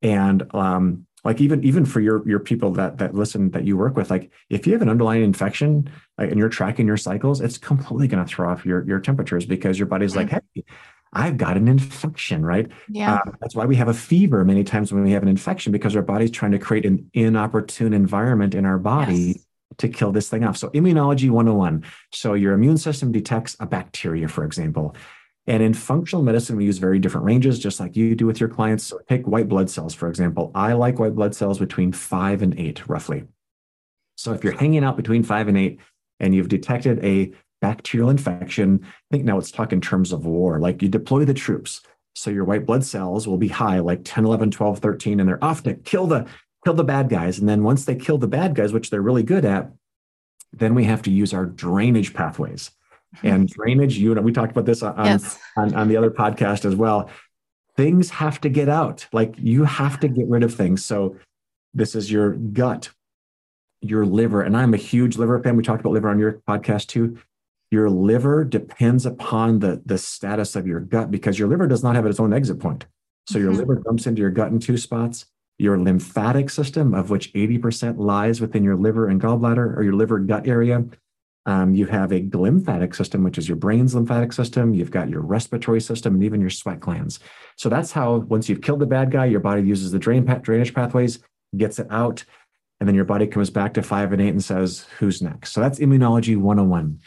[0.02, 3.96] And um, like even even for your your people that that listen that you work
[3.96, 7.58] with, like if you have an underlying infection like, and you're tracking your cycles, it's
[7.58, 10.34] completely going to throw off your your temperatures because your body's mm-hmm.
[10.34, 10.64] like, hey,
[11.14, 12.70] I've got an infection, right?
[12.90, 13.16] Yeah.
[13.16, 15.96] Uh, that's why we have a fever many times when we have an infection because
[15.96, 19.46] our body's trying to create an inopportune environment in our body yes.
[19.78, 20.58] to kill this thing off.
[20.58, 21.86] So, immunology 101.
[22.12, 24.96] So, your immune system detects a bacteria, for example.
[25.46, 28.50] And in functional medicine, we use very different ranges, just like you do with your
[28.50, 28.86] clients.
[28.86, 30.52] So, take white blood cells, for example.
[30.56, 33.26] I like white blood cells between five and eight, roughly.
[34.16, 35.80] So, if you're hanging out between five and eight,
[36.20, 38.82] and you've detected a bacterial infection.
[38.84, 40.60] I think now let's talk in terms of war.
[40.60, 41.82] Like you deploy the troops.
[42.14, 45.44] So your white blood cells will be high, like 10, 11, 12, 13, and they're
[45.44, 46.28] off to kill the
[46.64, 47.40] kill the bad guys.
[47.40, 49.72] And then once they kill the bad guys, which they're really good at,
[50.52, 52.72] then we have to use our drainage pathways.
[53.22, 55.40] And drainage, you know, we talked about this on, yes.
[55.58, 57.10] on, on the other podcast as well.
[57.76, 59.08] Things have to get out.
[59.12, 60.86] Like you have to get rid of things.
[60.86, 61.18] So
[61.74, 62.90] this is your gut,
[63.82, 64.42] your liver.
[64.42, 65.56] And I'm a huge liver fan.
[65.56, 67.18] We talked about liver on your podcast too
[67.74, 71.96] your liver depends upon the, the status of your gut because your liver does not
[71.96, 72.86] have its own exit point.
[73.28, 73.62] So your mm-hmm.
[73.62, 75.26] liver dumps into your gut in two spots.
[75.58, 80.20] Your lymphatic system, of which 80% lies within your liver and gallbladder or your liver
[80.20, 80.86] gut area.
[81.46, 84.74] Um, you have a glymphatic system, which is your brain's lymphatic system.
[84.74, 87.20] You've got your respiratory system and even your sweat glands.
[87.58, 90.74] So that's how, once you've killed the bad guy, your body uses the drain drainage
[90.74, 91.20] pathways,
[91.58, 92.24] gets it out,
[92.80, 95.52] and then your body comes back to five and eight and says, Who's next?
[95.52, 97.00] So that's immunology 101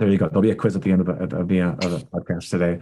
[0.00, 0.28] there you go.
[0.28, 2.48] There'll be a quiz at the end of the, of the, uh, of the podcast
[2.48, 2.78] today.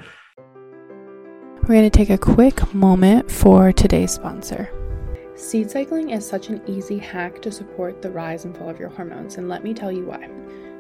[1.63, 4.71] We're going to take a quick moment for today's sponsor.
[5.39, 8.89] Seed cycling is such an easy hack to support the rise and fall of your
[8.89, 10.29] hormones, and let me tell you why.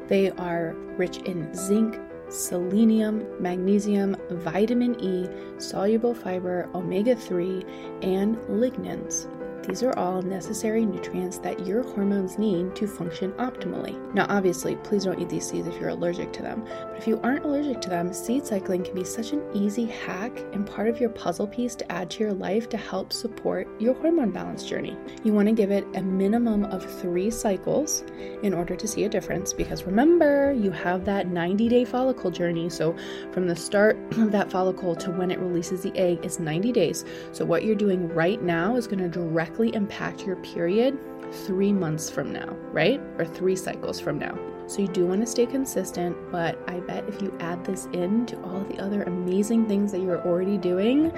[0.08, 1.96] They are rich in zinc,
[2.28, 7.64] selenium, magnesium, vitamin E, soluble fiber, omega 3,
[8.02, 9.28] and lignans.
[9.68, 13.98] These are all necessary nutrients that your hormones need to function optimally.
[14.14, 17.20] Now, obviously, please don't eat these seeds if you're allergic to them, but if you
[17.22, 20.98] aren't allergic to them, seed cycling can be such an easy hack and part of
[20.98, 24.96] your puzzle piece to add to your life to help support your hormone balance journey.
[25.22, 28.04] You want to give it a minimum of three cycles
[28.42, 32.70] in order to see a difference because remember, you have that 90 day follicle journey.
[32.70, 32.96] So,
[33.32, 37.04] from the start of that follicle to when it releases the egg is 90 days.
[37.32, 40.98] So, what you're doing right now is going to directly directly impact your period
[41.46, 43.00] three months from now, right?
[43.18, 44.38] Or three cycles from now.
[44.66, 48.26] So you do want to stay consistent, but I bet if you add this in
[48.26, 51.10] to all the other amazing things that you're already doing,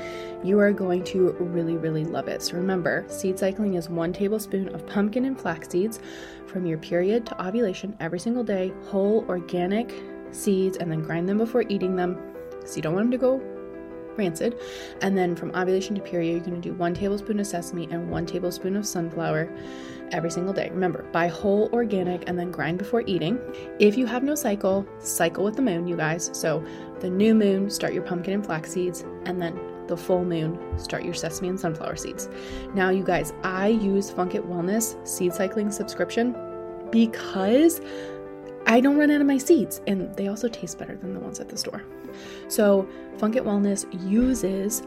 [0.44, 2.42] you are going to really, really love it.
[2.42, 6.00] So remember, seed cycling is one tablespoon of pumpkin and flax seeds
[6.46, 9.92] from your period to ovulation every single day, whole organic
[10.30, 12.18] seeds, and then grind them before eating them.
[12.64, 13.59] So you don't want them to go
[14.20, 14.58] rancid.
[15.02, 18.10] And then from ovulation to period, you're going to do one tablespoon of sesame and
[18.10, 19.50] one tablespoon of sunflower
[20.12, 20.68] every single day.
[20.70, 23.38] Remember, buy whole organic and then grind before eating.
[23.78, 26.30] If you have no cycle, cycle with the moon, you guys.
[26.32, 26.64] So
[27.00, 31.04] the new moon, start your pumpkin and flax seeds, and then the full moon, start
[31.04, 32.28] your sesame and sunflower seeds.
[32.74, 36.36] Now, you guys, I use Funk It Wellness seed cycling subscription
[36.90, 37.80] because
[38.66, 41.40] I don't run out of my seeds and they also taste better than the ones
[41.40, 41.82] at the store.
[42.48, 42.88] So,
[43.20, 44.82] Funk It Wellness uses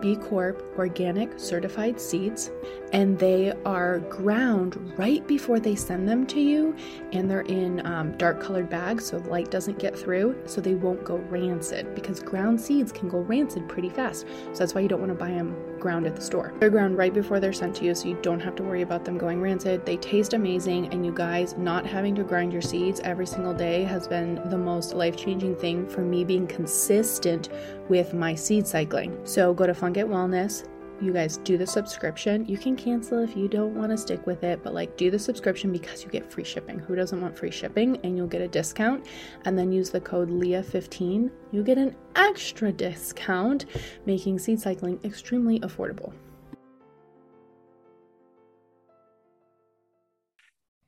[0.00, 2.50] B Corp organic certified seeds,
[2.94, 6.74] and they are ground right before they send them to you.
[7.12, 11.04] And they're in um, dark colored bags so light doesn't get through, so they won't
[11.04, 14.26] go rancid because ground seeds can go rancid pretty fast.
[14.52, 16.54] So that's why you don't want to buy them ground at the store.
[16.60, 19.04] They're ground right before they're sent to you, so you don't have to worry about
[19.04, 19.84] them going rancid.
[19.84, 23.84] They taste amazing, and you guys not having to grind your seeds every single day
[23.84, 27.50] has been the most life changing thing for me being consistent
[27.90, 29.14] with my seed cycling.
[29.24, 30.64] So go to Funk It Wellness.
[31.04, 32.46] You guys do the subscription.
[32.46, 35.18] You can cancel if you don't want to stick with it, but like do the
[35.18, 36.78] subscription because you get free shipping.
[36.78, 37.98] Who doesn't want free shipping?
[38.02, 39.06] And you'll get a discount.
[39.44, 41.30] And then use the code LEAH15.
[41.52, 43.66] You get an extra discount,
[44.06, 46.14] making seed cycling extremely affordable.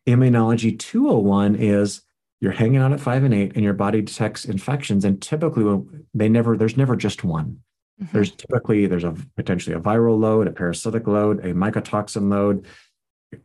[0.07, 2.01] Immunology 201 is
[2.41, 6.29] you're hanging out at five and eight and your body detects infections and typically they
[6.31, 7.61] never there's never just one
[8.01, 8.13] mm-hmm.
[8.13, 12.67] there's typically there's a potentially a viral load a parasitic load a mycotoxin load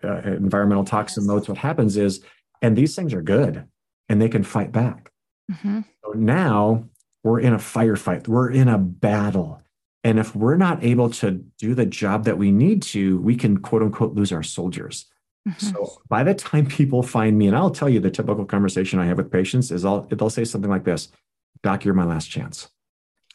[0.03, 1.29] uh, environmental toxin yes.
[1.29, 2.23] loads what happens is
[2.61, 3.65] and these things are good
[4.09, 5.11] and they can fight back
[5.51, 5.81] mm-hmm.
[6.03, 6.83] so now
[7.23, 9.61] we're in a firefight we're in a battle
[10.03, 13.57] and if we're not able to do the job that we need to we can
[13.57, 15.05] quote unquote lose our soldiers
[15.47, 15.65] Mm-hmm.
[15.67, 19.05] So by the time people find me, and I'll tell you the typical conversation I
[19.05, 21.09] have with patients is I'll they'll say something like this,
[21.63, 22.69] Doc, you're my last chance.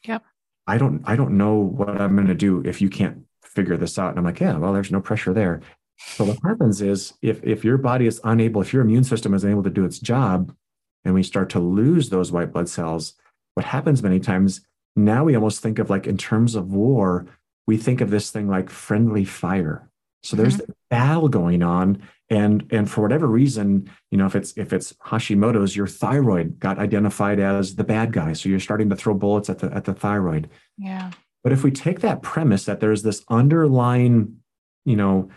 [0.05, 0.23] Yep.
[0.67, 3.99] I don't I don't know what I'm going to do if you can't figure this
[3.99, 4.11] out.
[4.11, 5.61] And I'm like, yeah, well, there's no pressure there.
[5.99, 9.45] So what happens is if if your body is unable, if your immune system is
[9.45, 10.55] unable to do its job,
[11.05, 13.15] and we start to lose those white blood cells,
[13.55, 14.61] what happens many times
[14.97, 17.27] now we almost think of like in terms of war,
[17.67, 19.89] we think of this thing like friendly fire.
[20.23, 20.67] So there's mm-hmm.
[20.67, 22.03] the battle going on.
[22.29, 26.79] And, and for whatever reason, you know, if it's if it's Hashimoto's, your thyroid got
[26.79, 28.33] identified as the bad guy.
[28.33, 30.51] So you're starting to throw bullets at the at the thyroid.
[30.77, 31.13] Yeah.
[31.45, 34.39] But if we take that premise that there's this underlying,
[34.85, 35.29] you know,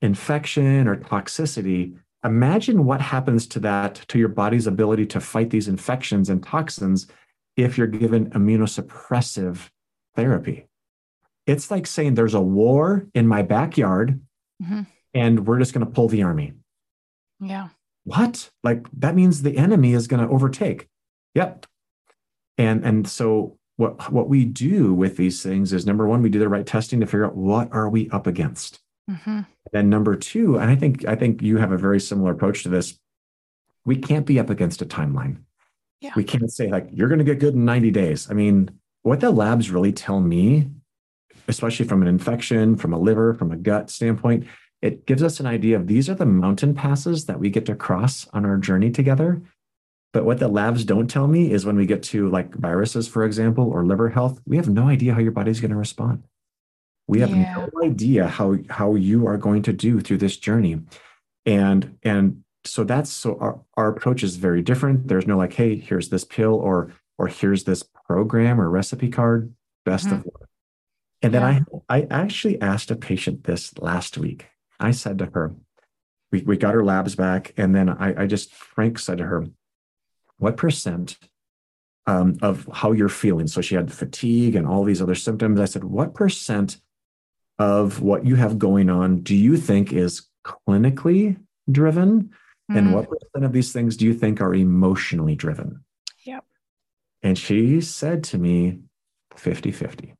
[0.00, 5.66] infection or toxicity, imagine what happens to that, to your body's ability to fight these
[5.66, 7.08] infections and toxins
[7.56, 9.68] if you're given immunosuppressive
[10.14, 10.66] therapy.
[11.46, 14.20] It's like saying there's a war in my backyard
[14.62, 14.82] mm-hmm.
[15.14, 16.54] And we're just going to pull the army.
[17.40, 17.68] Yeah.
[18.04, 18.50] What?
[18.62, 20.88] Like that means the enemy is going to overtake.
[21.34, 21.66] Yep.
[22.56, 26.38] And and so what what we do with these things is number one, we do
[26.38, 28.80] the right testing to figure out what are we up against.
[29.10, 29.40] Mm-hmm.
[29.72, 32.68] Then number two, and I think I think you have a very similar approach to
[32.68, 32.98] this.
[33.84, 35.42] We can't be up against a timeline.
[36.00, 36.12] Yeah.
[36.16, 38.30] We can't say like you're going to get good in 90 days.
[38.30, 38.70] I mean,
[39.02, 40.68] what the labs really tell me
[41.48, 44.46] especially from an infection, from a liver, from a gut standpoint,
[44.80, 47.74] it gives us an idea of these are the mountain passes that we get to
[47.74, 49.42] cross on our journey together.
[50.12, 53.24] But what the labs don't tell me is when we get to like viruses, for
[53.24, 56.22] example, or liver health, we have no idea how your body's going to respond.
[57.06, 57.66] We have yeah.
[57.72, 60.80] no idea how how you are going to do through this journey.
[61.44, 65.08] And and so that's so our, our approach is very different.
[65.08, 69.52] There's no like, hey, here's this pill or or here's this program or recipe card.
[69.84, 70.16] Best mm-hmm.
[70.16, 70.48] of luck.
[71.22, 71.78] And then yeah.
[71.88, 74.46] I, I actually asked a patient this last week.
[74.80, 75.54] I said to her,
[76.30, 77.54] we, we got her labs back.
[77.56, 79.46] And then I, I just, Frank said to her,
[80.38, 81.18] what percent
[82.06, 83.46] um, of how you're feeling?
[83.46, 85.60] So she had fatigue and all these other symptoms.
[85.60, 86.80] I said, what percent
[87.58, 91.38] of what you have going on do you think is clinically
[91.70, 92.30] driven?
[92.70, 92.78] Mm.
[92.78, 95.84] And what percent of these things do you think are emotionally driven?
[96.24, 96.44] Yep.
[97.22, 98.80] And she said to me,
[99.36, 100.14] 50 50.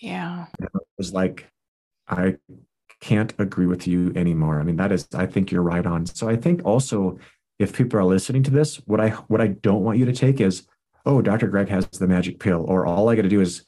[0.00, 0.46] Yeah.
[0.58, 1.48] And it was like,
[2.08, 2.36] I
[3.02, 4.60] can't agree with you anymore.
[4.60, 6.06] I mean, that is, I think you're right on.
[6.06, 7.18] So I think also
[7.58, 10.40] if people are listening to this, what I what I don't want you to take
[10.40, 10.66] is,
[11.04, 11.48] oh, Dr.
[11.48, 13.66] Greg has the magic pill, or all I got to do is,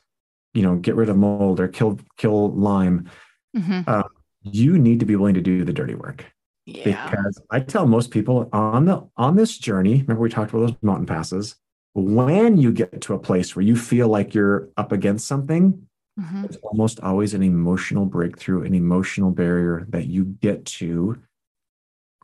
[0.55, 3.11] you know, get rid of mold or kill kill Lyme.
[3.57, 3.81] Mm-hmm.
[3.87, 4.05] Uh,
[4.43, 6.25] you need to be willing to do the dirty work.
[6.67, 7.11] Yeah.
[7.11, 10.77] Because I tell most people on the on this journey, remember we talked about those
[10.81, 11.57] mountain passes.
[11.93, 15.87] When you get to a place where you feel like you're up against something,
[16.21, 16.45] Mm-hmm.
[16.45, 21.21] It's almost always an emotional breakthrough, an emotional barrier that you get to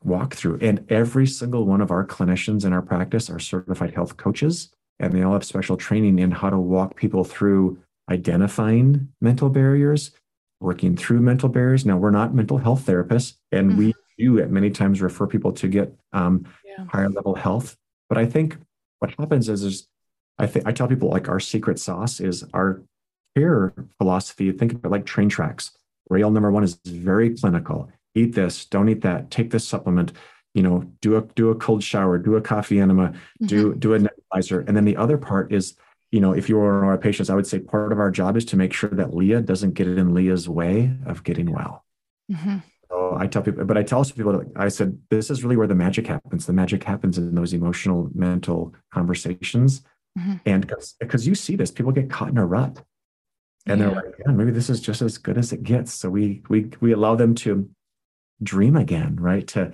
[0.02, 0.58] walk through.
[0.60, 5.12] And every single one of our clinicians in our practice are certified health coaches, and
[5.12, 7.78] they all have special training in how to walk people through
[8.10, 10.12] identifying mental barriers,
[10.60, 11.84] working through mental barriers.
[11.84, 13.78] Now, we're not mental health therapists, and mm-hmm.
[13.78, 16.84] we do at many times refer people to get um, yeah.
[16.86, 17.76] higher level health.
[18.08, 18.56] But I think
[19.00, 19.88] what happens is, is
[20.38, 22.82] I think I tell people like our secret sauce is our
[23.36, 24.50] care philosophy.
[24.52, 25.72] Think of it like train tracks.
[26.08, 27.90] Rail number one is very clinical.
[28.14, 29.30] Eat this, don't eat that.
[29.30, 30.12] Take this supplement.
[30.54, 33.46] You know, do a do a cold shower, do a coffee enema, mm-hmm.
[33.46, 35.76] do do a nebulizer, and then the other part is
[36.10, 38.44] you know, if you were our patients, I would say part of our job is
[38.46, 41.84] to make sure that Leah doesn't get in Leah's way of getting well.
[42.30, 42.58] Mm-hmm.
[42.90, 45.68] So I tell people, but I tell also people, I said, this is really where
[45.68, 46.46] the magic happens.
[46.46, 49.82] The magic happens in those emotional, mental conversations.
[50.18, 50.34] Mm-hmm.
[50.46, 52.82] And because you see this, people get caught in a rut.
[53.66, 53.86] And yeah.
[53.86, 55.92] they're like, yeah, maybe this is just as good as it gets.
[55.92, 57.68] So we we we allow them to
[58.42, 59.46] dream again, right?
[59.48, 59.72] To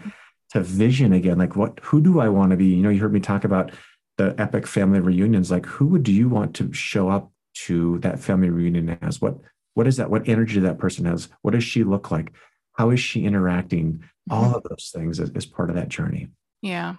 [0.51, 1.39] to vision again.
[1.39, 2.67] Like what who do I want to be?
[2.67, 3.73] You know, you heard me talk about
[4.17, 8.51] the epic family reunions like who do you want to show up to that family
[8.51, 9.37] reunion as what
[9.75, 12.33] what is that what energy that person has what does she look like
[12.75, 14.35] how is she interacting mm-hmm.
[14.35, 16.29] all of those things is, is part of that journey
[16.63, 16.97] yeah.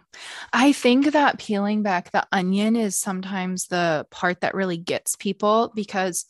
[0.53, 5.73] I think that peeling back the onion is sometimes the part that really gets people
[5.75, 6.25] because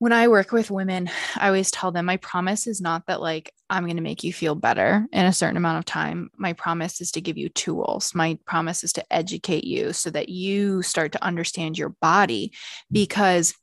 [0.00, 3.52] when I work with women, I always tell them my promise is not that like
[3.68, 6.30] I'm going to make you feel better in a certain amount of time.
[6.38, 8.14] My promise is to give you tools.
[8.14, 12.54] My promise is to educate you so that you start to understand your body
[12.88, 12.94] hmm.
[12.94, 13.54] because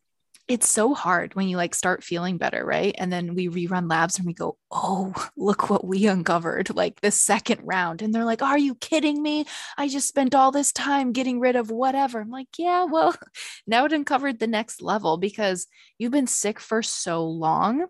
[0.48, 2.96] it's so hard when you like start feeling better, right?
[2.98, 7.12] And then we rerun labs and we go, oh, look what we uncovered like the
[7.12, 8.02] second round.
[8.02, 9.46] And they're like, are you kidding me?
[9.78, 12.22] I just spent all this time getting rid of whatever.
[12.22, 13.16] I'm like, yeah, well,
[13.68, 15.68] now it uncovered the next level because
[15.98, 17.82] you've been sick for so long.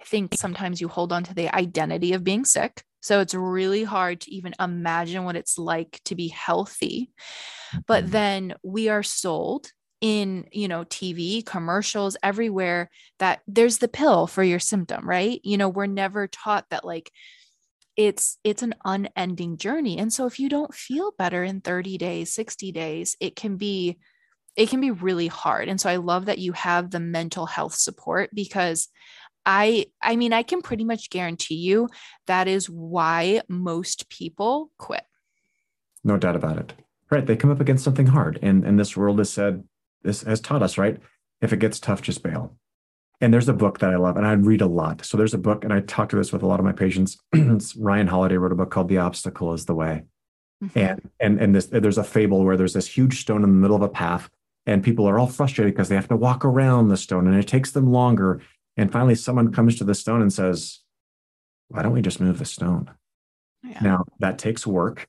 [0.00, 2.82] I think sometimes you hold on to the identity of being sick.
[3.00, 7.10] So it's really hard to even imagine what it's like to be healthy.
[7.86, 8.12] But mm-hmm.
[8.12, 9.70] then we are sold
[10.06, 12.88] in you know tv commercials everywhere
[13.18, 15.40] that there's the pill for your symptom right?
[15.42, 17.10] You know we're never taught that like
[17.96, 19.98] it's it's an unending journey.
[19.98, 23.98] And so if you don't feel better in 30 days 60 days it can be
[24.54, 25.68] it can be really hard.
[25.68, 28.88] And so i love that you have the mental health support because
[29.44, 31.88] i i mean i can pretty much guarantee you
[32.28, 35.04] that is why most people quit.
[36.04, 36.74] No doubt about it.
[37.10, 39.64] Right they come up against something hard and and this world has said
[40.06, 40.98] this has taught us, right?
[41.42, 42.56] If it gets tough, just bail.
[43.20, 45.04] And there's a book that I love, and I read a lot.
[45.04, 47.18] So there's a book, and I talk to this with a lot of my patients.
[47.78, 50.04] Ryan Holiday wrote a book called "The Obstacle Is the Way,"
[50.62, 50.78] mm-hmm.
[50.78, 53.76] and and and this there's a fable where there's this huge stone in the middle
[53.76, 54.28] of a path,
[54.66, 57.48] and people are all frustrated because they have to walk around the stone, and it
[57.48, 58.42] takes them longer.
[58.76, 60.80] And finally, someone comes to the stone and says,
[61.68, 62.90] "Why don't we just move the stone?"
[63.62, 63.80] Yeah.
[63.80, 65.08] Now that takes work.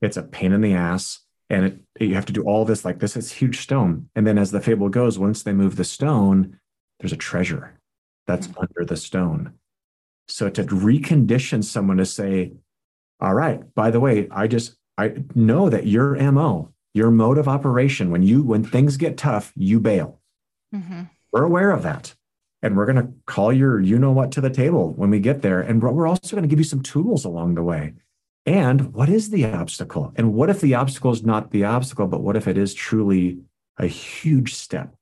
[0.00, 1.21] It's a pain in the ass
[1.52, 4.08] and it, you have to do all this like this is huge stone.
[4.16, 6.58] And then as the fable goes once they move the stone
[6.98, 7.78] there's a treasure
[8.26, 8.60] that's mm-hmm.
[8.60, 9.54] under the stone.
[10.28, 12.52] So to recondition someone to say
[13.20, 17.48] all right by the way i just i know that your mo your mode of
[17.48, 20.18] operation when you when things get tough you bail.
[20.74, 21.02] Mm-hmm.
[21.32, 22.14] we're aware of that.
[22.64, 25.42] And we're going to call your you know what to the table when we get
[25.42, 25.60] there.
[25.60, 27.94] And we're also going to give you some tools along the way
[28.44, 30.12] and what is the obstacle?
[30.16, 33.38] And what if the obstacle is not the obstacle, but what if it is truly
[33.78, 34.94] a huge step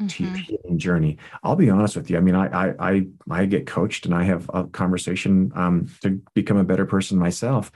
[0.00, 0.08] mm-hmm.
[0.08, 1.18] to your healing journey?
[1.42, 2.18] I'll be honest with you.
[2.18, 6.20] I mean, I I I, I get coached and I have a conversation um, to
[6.34, 7.72] become a better person myself.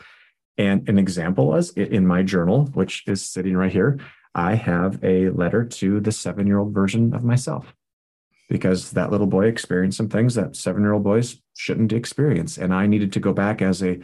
[0.58, 3.98] And an example was in my journal, which is sitting right here.
[4.34, 7.74] I have a letter to the seven year old version of myself
[8.50, 12.58] because that little boy experienced some things that seven year old boys shouldn't experience.
[12.58, 13.98] And I needed to go back as a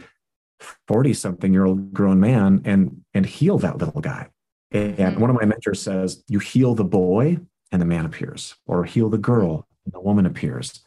[0.87, 4.29] 40 something year old grown man and and heal that little guy.
[4.71, 5.19] And mm-hmm.
[5.19, 7.37] one of my mentors says you heal the boy
[7.71, 10.81] and the man appears or heal the girl and the woman appears.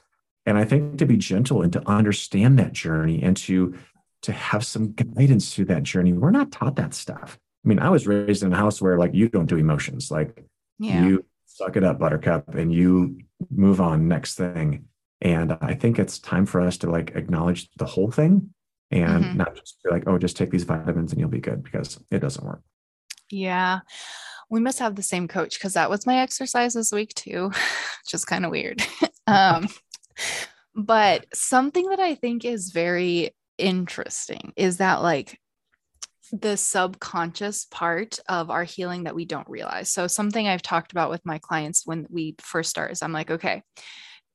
[0.44, 3.76] And i think to be gentle and to understand that journey and to
[4.22, 7.38] to have some guidance through that journey we're not taught that stuff.
[7.64, 10.10] I mean i was raised in a house where like you don't do emotions.
[10.10, 10.44] Like
[10.78, 11.04] yeah.
[11.04, 13.18] you suck it up buttercup and you
[13.50, 14.86] move on next thing.
[15.20, 18.50] And i think it's time for us to like acknowledge the whole thing
[18.90, 19.36] and mm-hmm.
[19.38, 22.20] not just be like, oh, just take these vitamins and you'll be good because it
[22.20, 22.62] doesn't work.
[23.30, 23.80] Yeah.
[24.48, 27.50] We must have the same coach because that was my exercise this week too,
[28.08, 28.82] just kind of weird.
[29.26, 29.68] um,
[30.74, 35.40] but something that I think is very interesting is that like
[36.32, 39.90] the subconscious part of our healing that we don't realize.
[39.90, 43.30] So, something I've talked about with my clients when we first start is I'm like,
[43.30, 43.62] okay,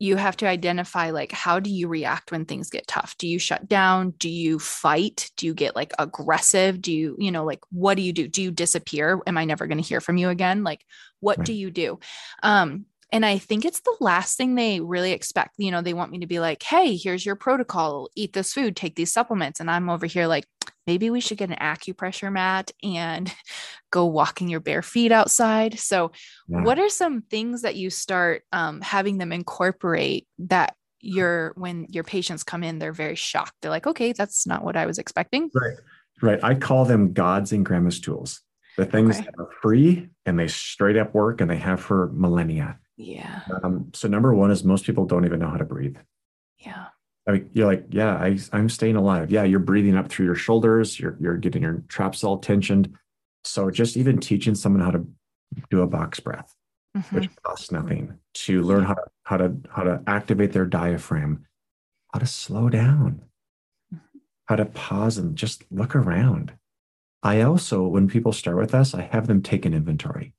[0.02, 3.16] you have to identify like how do you react when things get tough?
[3.20, 4.16] Do you shut down?
[4.18, 5.30] Do you fight?
[5.38, 6.82] Do you get like aggressive?
[6.82, 8.28] Do you you know like what do you do?
[8.28, 9.22] Do you disappear?
[9.28, 10.64] Am i never going to hear from you again?
[10.64, 10.84] Like
[11.20, 11.45] what right.
[11.45, 11.99] do you do?
[12.41, 15.55] Um And I think it's the last thing they really expect.
[15.57, 18.76] You know, they want me to be like, hey, here's your protocol eat this food,
[18.76, 19.59] take these supplements.
[19.59, 20.45] And I'm over here like,
[20.88, 23.34] maybe we should get an acupressure mat and
[23.91, 25.80] go walking your bare feet outside.
[25.80, 26.12] So,
[26.47, 26.64] yeah.
[26.64, 32.03] what are some things that you start um, having them incorporate that your when your
[32.03, 33.55] patients come in, they're very shocked.
[33.62, 35.49] They're like, okay, that's not what I was expecting.
[35.53, 35.78] Right.
[36.22, 36.39] Right.
[36.43, 38.41] I call them gods and grandma's tools.
[38.78, 39.26] The things okay.
[39.26, 42.80] that are free and they straight up work and they have for millennia.
[43.02, 43.41] Yeah.
[43.64, 45.97] Um, so number one is most people don't even know how to breathe.
[46.58, 46.86] Yeah.
[47.28, 49.32] I mean, you're like, yeah, I, I'm staying alive.
[49.32, 50.99] Yeah, you're breathing up through your shoulders.
[50.99, 52.93] You're you're getting your traps all tensioned.
[53.43, 55.08] So just even teaching someone how to
[55.70, 56.56] do a box breath,
[56.95, 57.16] mm-hmm.
[57.16, 61.45] which costs nothing, to learn how to how to how to activate their diaphragm,
[62.12, 63.22] how to slow down,
[63.93, 64.20] mm-hmm.
[64.45, 66.54] how to pause and just look around.
[67.24, 70.34] I also, when people start with us, I have them take an inventory.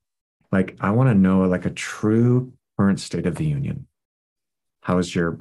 [0.53, 3.87] Like I want to know like a true current state of the union.
[4.81, 5.39] How is your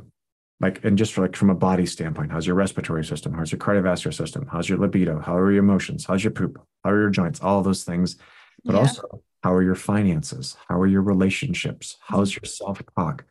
[0.59, 3.35] like and just for like from a body standpoint how's your respiratory system?
[3.35, 4.49] How's your cardiovascular system?
[4.51, 5.21] How's your libido?
[5.21, 6.07] How are your emotions?
[6.07, 6.59] How's your poop?
[6.83, 7.43] How are your joints?
[7.43, 8.17] All those things.
[8.65, 8.81] But yeah.
[8.81, 10.57] also how are your finances?
[10.67, 11.99] How are your relationships?
[12.01, 13.27] How's your self-talk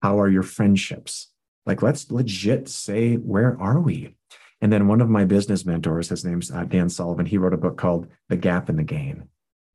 [0.00, 1.28] how are your friendships?
[1.66, 4.14] Like let's legit say where are we?
[4.62, 7.58] And then one of my business mentors his name's uh, dan sullivan he wrote a
[7.58, 9.28] book called the gap and the gain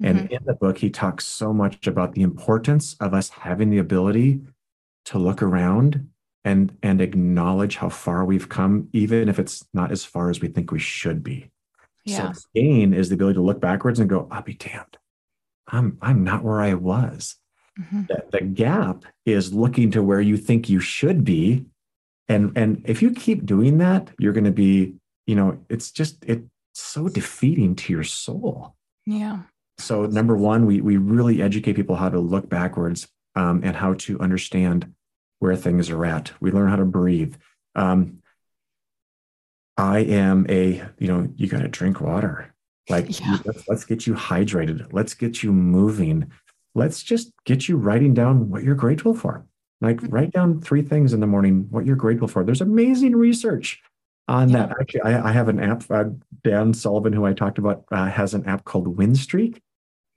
[0.04, 0.34] and mm-hmm.
[0.34, 4.42] in the book he talks so much about the importance of us having the ability
[5.06, 6.10] to look around
[6.44, 10.48] and and acknowledge how far we've come even if it's not as far as we
[10.48, 11.50] think we should be
[12.06, 12.32] yeah.
[12.32, 14.98] so gain is the ability to look backwards and go i'll be damned
[15.68, 17.36] i'm i'm not where i was
[17.80, 18.04] mm-hmm.
[18.08, 21.66] the, the gap is looking to where you think you should be
[22.28, 24.96] and and if you keep doing that you're going to be
[25.28, 28.76] you know it's just it's so defeating to your soul
[29.06, 29.40] yeah
[29.82, 33.94] so number one we we really educate people how to look backwards um, and how
[33.96, 34.94] to understand
[35.40, 36.32] where things are at.
[36.40, 37.36] We learn how to breathe.
[37.76, 38.20] Um,
[39.78, 42.54] I am a, you know, you got to drink water.
[42.90, 43.38] Like, yeah.
[43.46, 44.94] let's, let's get you hydrated.
[44.94, 46.32] Let's get you moving.
[46.76, 49.46] Let's just get you writing down what you're grateful for.
[49.82, 50.14] Like, mm-hmm.
[50.14, 52.44] write down three things in the morning, what you're grateful for.
[52.44, 53.82] There's amazing research
[54.28, 54.76] on that.
[54.80, 55.84] Actually, I, I, have an app.
[55.90, 56.06] Uh,
[56.44, 59.60] Dan Sullivan, who I talked about, uh, has an app called Winstreak.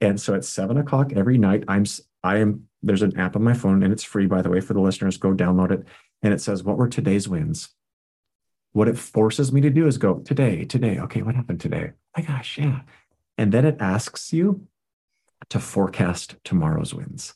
[0.01, 1.85] And so at seven o'clock every night, I'm
[2.23, 4.73] I am there's an app on my phone and it's free, by the way, for
[4.73, 5.17] the listeners.
[5.17, 5.85] Go download it.
[6.21, 7.69] And it says, What were today's wins?
[8.73, 10.99] What it forces me to do is go, Today, today.
[10.99, 11.91] Okay, what happened today?
[12.15, 12.81] my gosh, yeah.
[13.37, 14.67] And then it asks you
[15.49, 17.33] to forecast tomorrow's wins.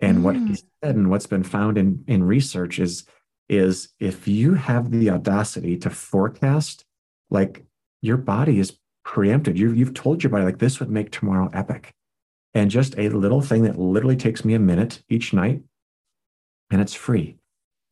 [0.00, 0.22] And mm.
[0.22, 0.62] what he mm.
[0.82, 3.04] said and what's been found in, in research is,
[3.48, 6.84] is if you have the audacity to forecast,
[7.30, 7.64] like
[8.00, 8.78] your body is
[9.08, 9.58] preempted.
[9.58, 11.94] You, you've told your body, like, this would make tomorrow epic.
[12.52, 15.62] And just a little thing that literally takes me a minute each night
[16.70, 17.36] and it's free.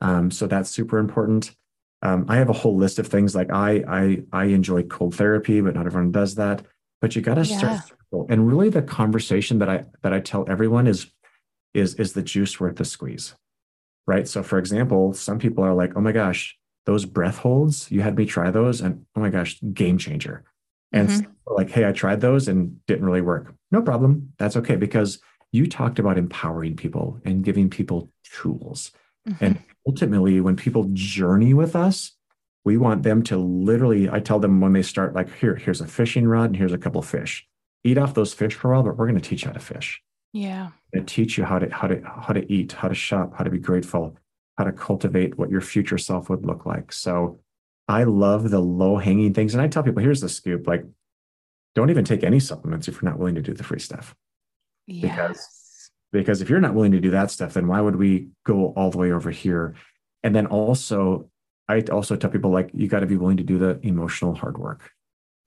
[0.02, 1.52] Um, so that's super important.
[2.02, 5.62] Um, i have a whole list of things like i i i enjoy cold therapy
[5.62, 6.62] but not everyone does that.
[7.00, 7.80] But you got to start
[8.28, 11.10] and really the conversation that i that i tell everyone is
[11.72, 13.34] is is the juice worth the squeeze
[14.06, 14.28] right?
[14.28, 17.90] So for example some people are like oh my gosh those breath holds?
[17.90, 20.44] You had me try those and oh my gosh game changer
[20.92, 21.54] and mm-hmm.
[21.54, 24.32] like hey i tried those and didn't really work no problem.
[24.38, 25.18] That's okay because
[25.52, 28.92] you talked about empowering people and giving people tools.
[29.28, 29.44] Mm-hmm.
[29.44, 32.12] And ultimately, when people journey with us,
[32.64, 35.86] we want them to literally, I tell them when they start, like, here, here's a
[35.86, 37.46] fishing rod and here's a couple fish.
[37.84, 39.60] Eat off those fish for a while, but we're going to teach you how to
[39.60, 40.02] fish.
[40.32, 40.70] Yeah.
[40.92, 43.50] And teach you how to how to how to eat, how to shop, how to
[43.50, 44.16] be grateful,
[44.58, 46.92] how to cultivate what your future self would look like.
[46.92, 47.40] So
[47.88, 49.54] I love the low hanging things.
[49.54, 50.66] And I tell people, here's the scoop.
[50.66, 50.84] Like
[51.76, 54.16] don't even take any supplements if you're not willing to do the free stuff.
[54.86, 55.02] Yes.
[55.02, 58.72] Because, because if you're not willing to do that stuff, then why would we go
[58.76, 59.74] all the way over here?
[60.22, 61.28] And then also,
[61.68, 64.56] I also tell people like you got to be willing to do the emotional hard
[64.56, 64.90] work.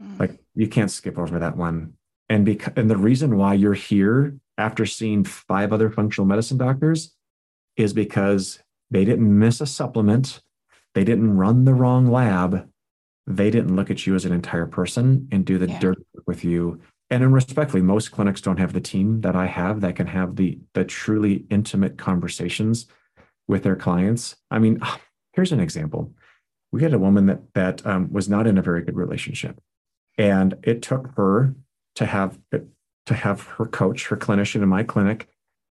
[0.01, 0.19] Mm.
[0.19, 1.93] Like you can't skip over that one.
[2.29, 7.15] And because and the reason why you're here after seeing five other functional medicine doctors
[7.75, 8.59] is because
[8.91, 10.41] they didn't miss a supplement,
[10.99, 12.69] they didn't run the wrong lab,
[13.25, 15.79] they didn't look at you as an entire person and do the yeah.
[15.79, 15.97] dirt
[16.27, 16.81] with you.
[17.09, 20.35] And in respectfully, most clinics don't have the team that I have that can have
[20.35, 22.85] the the truly intimate conversations
[23.47, 24.35] with their clients.
[24.51, 24.81] I mean,
[25.33, 26.11] here's an example.
[26.73, 29.57] We had a woman that that um, was not in a very good relationship,
[30.17, 31.55] and it took her
[31.95, 32.37] to have
[33.05, 35.29] to have her coach, her clinician in my clinic,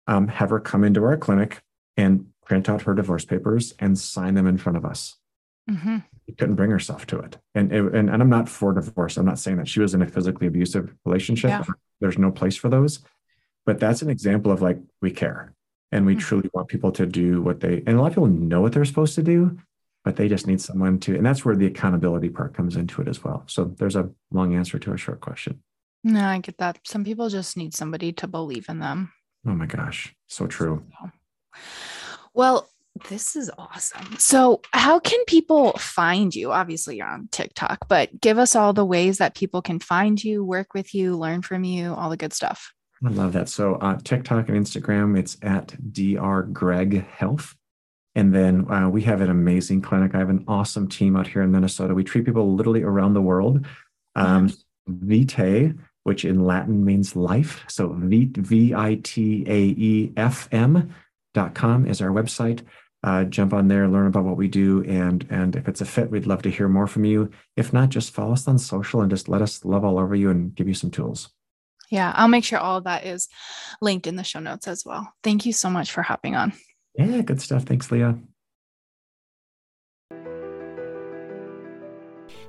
[0.07, 1.65] um, have her come into our clinic
[1.97, 5.17] and print out her divorce papers and sign them in front of us.
[5.71, 5.99] Mm-hmm.
[6.27, 7.37] She couldn't bring herself to it.
[7.55, 9.17] And, it, and and I'm not for divorce.
[9.17, 11.51] I'm not saying that she was in a physically abusive relationship.
[11.51, 11.65] Yeah.
[12.01, 13.01] There's no place for those.
[13.65, 15.53] But that's an example of like we care.
[15.93, 16.21] And we Mhm.
[16.21, 18.85] truly want people to do what they, and a lot of people know what they're
[18.85, 19.59] supposed to do,
[20.05, 23.09] but they just need someone to, and that's where the accountability part comes into it
[23.09, 23.45] as well.
[23.47, 25.63] So there's a long answer to a short question.
[26.05, 26.79] No, I get that.
[26.85, 29.13] Some people just need somebody to believe in them.
[29.47, 30.15] Oh my gosh.
[30.29, 30.85] So true.
[31.01, 31.11] So-
[32.37, 32.69] Well,
[33.09, 34.19] this is awesome.
[34.19, 36.53] So, how can people find you?
[36.53, 40.45] Obviously, you're on TikTok, but give us all the ways that people can find you,
[40.45, 42.75] work with you, learn from you, all the good stuff.
[43.03, 43.49] I love that.
[43.49, 46.43] So uh, TikTok and Instagram, it's at Dr.
[46.53, 47.55] Greg Health.
[48.15, 50.15] And then uh, we have an amazing clinic.
[50.15, 51.95] I have an awesome team out here in Minnesota.
[51.95, 53.65] We treat people literally around the world.
[54.15, 54.53] Um,
[54.89, 55.73] Vitae,
[56.03, 57.65] which in Latin means life.
[57.69, 60.95] So V V I T A E F M
[61.55, 62.63] com is our website.
[63.05, 66.11] Uh, jump on there, learn about what we do, and and if it's a fit,
[66.11, 67.31] we'd love to hear more from you.
[67.57, 70.31] If not, just follow us on social and just let us love all over you
[70.31, 71.31] and give you some tools.
[71.91, 73.29] Yeah, I'll make sure all of that is
[73.81, 75.13] linked in the show notes as well.
[75.23, 76.53] Thank you so much for hopping on.
[76.97, 77.63] Yeah, good stuff.
[77.63, 78.19] Thanks, Leah.